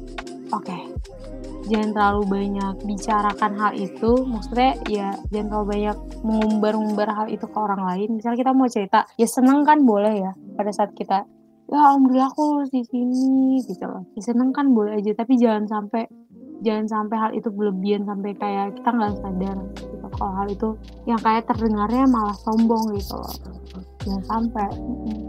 [0.49, 0.82] oke okay,
[1.69, 4.11] jangan terlalu banyak bicarakan hal itu.
[4.25, 8.17] Maksudnya ya jangan terlalu banyak mengumbar-umbar hal itu ke orang lain.
[8.17, 11.23] Misalnya kita mau cerita ya seneng kan boleh ya pada saat kita
[11.69, 14.03] ya alhamdulillah aku di sini gitu loh.
[14.17, 16.09] Ya seneng kan boleh aja tapi jangan sampai
[16.60, 20.70] jangan sampai hal itu berlebihan sampai kayak kita nggak sadar gitu kalau hal itu
[21.07, 23.34] yang kayak terdengarnya malah sombong gitu loh.
[23.99, 24.70] Jangan sampai.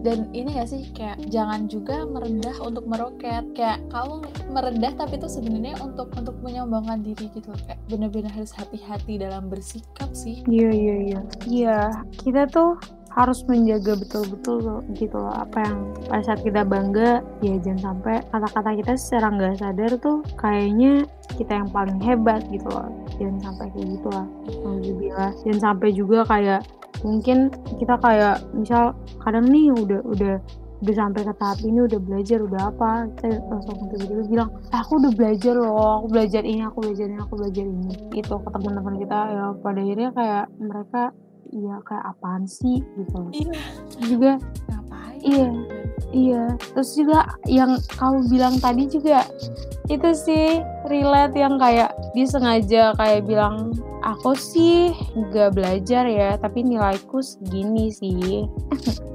[0.07, 3.43] Dan ini gak sih kayak jangan juga merendah untuk meroket.
[3.53, 4.15] Kayak kamu
[4.55, 10.11] merendah tapi itu sebenarnya untuk untuk menyombongkan diri gitu kayak bener-bener harus hati-hati dalam bersikap
[10.15, 10.47] sih.
[10.47, 11.21] Iya iya iya.
[11.51, 11.79] Iya
[12.23, 12.79] kita tuh
[13.11, 15.35] harus menjaga betul-betul gitu loh.
[15.35, 20.19] Apa yang pada saat kita bangga ya jangan sampai kata-kata kita secara nggak sadar tuh
[20.39, 21.05] kayaknya
[21.35, 22.89] kita yang paling hebat gitu loh.
[23.19, 24.27] Jangan sampai kayak gitu lah.
[24.63, 25.31] Alhamdulillah.
[25.43, 26.61] Jangan sampai juga kayak
[27.01, 27.39] mungkin
[27.81, 28.93] kita kayak misal
[29.25, 30.37] kadang nih udah udah
[30.81, 34.97] udah sampai ke tahap ini udah belajar udah apa saya langsung tiba-tiba bilang ah, aku
[34.97, 38.95] udah belajar loh aku belajar ini aku belajar ini aku belajar ini itu ke teman-teman
[38.97, 39.19] kita.
[39.29, 41.03] Ya pada akhirnya kayak mereka
[41.51, 43.21] iya kayak apaan sih gitu.
[43.35, 43.55] Iya.
[44.07, 44.33] Juga
[44.71, 45.21] ngapain?
[45.23, 45.51] iya
[46.15, 46.45] iya.
[46.75, 49.27] Terus juga yang kamu bilang tadi juga
[49.91, 53.75] itu sih relate yang kayak dia sengaja kayak bilang
[54.07, 58.47] aku sih nggak belajar ya tapi nilaiku segini sih.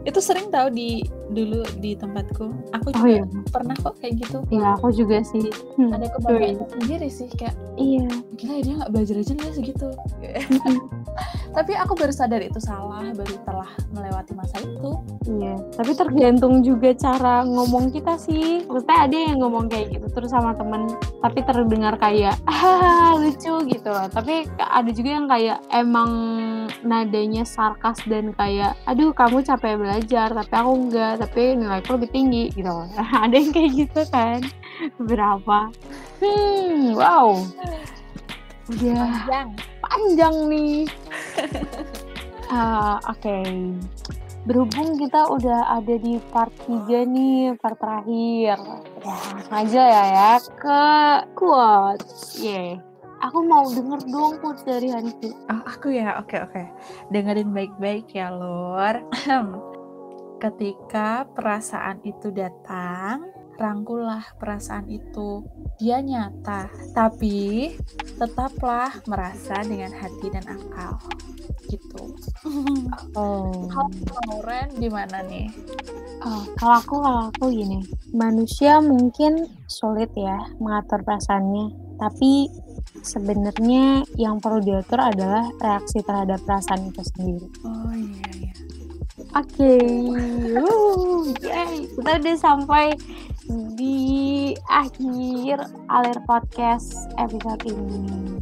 [0.06, 1.02] Itu sering tahu di
[1.32, 2.46] dulu di tempatku.
[2.76, 3.26] Aku oh juga iya.
[3.50, 4.38] pernah kok kayak gitu.
[4.54, 5.50] Ya aku juga sih.
[5.80, 6.54] Hmm, ada sorry.
[6.54, 8.08] kebanggaan sendiri sih kayak iya.
[8.38, 9.88] Gila dia nggak belajar aja lah segitu
[11.56, 15.00] tapi aku baru sadar itu salah baru telah melewati masa itu.
[15.26, 18.68] Iya, tapi tergantung juga cara ngomong kita sih.
[18.68, 20.92] Maksudnya ada yang ngomong kayak gitu terus sama temen,
[21.24, 24.12] tapi terdengar kayak ah lucu gitu loh.
[24.12, 26.12] Tapi ada juga yang kayak emang
[26.84, 32.44] nadanya sarkas dan kayak aduh kamu capek belajar, tapi aku enggak, tapi nilaiku lebih tinggi
[32.54, 32.72] gitu
[33.24, 34.40] ada yang kayak gitu kan.
[35.00, 35.72] Beberapa.
[36.22, 37.42] Hmm, wow.
[38.72, 39.50] Udah panjang
[39.82, 40.78] panjang nih.
[42.46, 43.42] Ah, Oke,
[44.46, 48.62] berhubung kita udah ada di part 3 nih, part terakhir.
[49.02, 49.18] Ya,
[49.50, 50.86] aja ya ya ke
[51.34, 52.38] quotes.
[52.38, 52.78] Yeay.
[53.26, 55.34] Aku mau denger dong quotes dari Hanki.
[55.50, 56.64] Oh, aku ya, oke oke.
[57.10, 59.02] Dengerin baik-baik ya, Lur.
[60.36, 65.48] Ketika perasaan itu datang, rangkullah perasaan itu.
[65.80, 67.72] Dia nyata, tapi
[68.20, 71.00] tetaplah merasa dengan hati dan akal.
[71.66, 72.04] Gitu.
[73.18, 73.68] Oh.
[73.72, 75.50] Kalau Ren gimana nih?
[76.26, 77.80] Oh, kalau aku kalau aku gini,
[78.12, 82.50] manusia mungkin sulit ya mengatur perasaannya, tapi
[83.06, 87.48] sebenarnya yang perlu diatur adalah reaksi terhadap perasaan itu sendiri.
[87.62, 88.35] Oh iya iya.
[89.36, 89.76] Oke,
[91.44, 91.92] yay.
[91.92, 92.96] kita udah sampai
[93.76, 95.60] di akhir
[95.92, 98.40] alir podcast episode ini.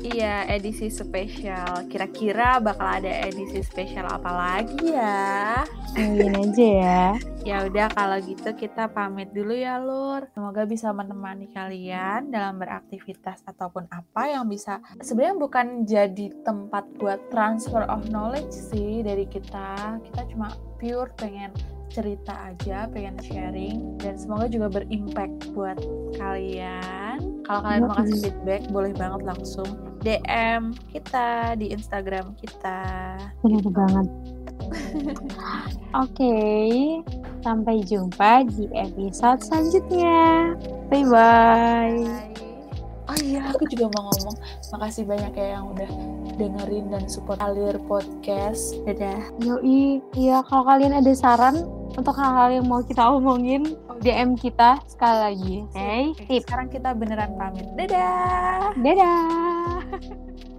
[0.00, 1.84] Iya, edisi spesial.
[1.92, 5.60] Kira-kira bakal ada edisi spesial apa lagi ya?
[5.92, 7.04] Mungkin aja ya.
[7.44, 10.24] Ya udah kalau gitu kita pamit dulu ya Lur.
[10.32, 17.20] Semoga bisa menemani kalian dalam beraktivitas ataupun apa yang bisa sebenarnya bukan jadi tempat buat
[17.28, 20.00] transfer of knowledge sih dari kita.
[20.00, 20.48] Kita cuma
[20.80, 21.52] pure pengen
[21.90, 25.76] cerita aja, pengen sharing dan semoga juga berimpact buat
[26.16, 27.42] kalian.
[27.44, 29.66] Kalau kalian mau kasih feedback boleh banget langsung
[30.00, 32.80] DM kita di Instagram kita.
[33.42, 34.06] Benar banget.
[36.06, 36.36] Oke,
[37.42, 40.54] sampai jumpa di episode selanjutnya.
[40.86, 42.30] Bye bye.
[43.10, 44.38] Oh iya, aku juga mau ngomong
[44.70, 45.90] makasih banyak ya yang udah
[46.38, 48.78] dengerin dan support Alir Podcast.
[48.86, 49.34] Dadah.
[49.42, 51.66] Yoi, iya kalau kalian ada saran
[52.00, 55.54] untuk hal-hal yang mau kita omongin, DM kita sekali lagi.
[55.68, 56.42] Oke, Oke, tip.
[56.48, 57.68] Sekarang kita beneran pamit.
[57.76, 58.72] Dadah.
[58.80, 59.84] Dadah.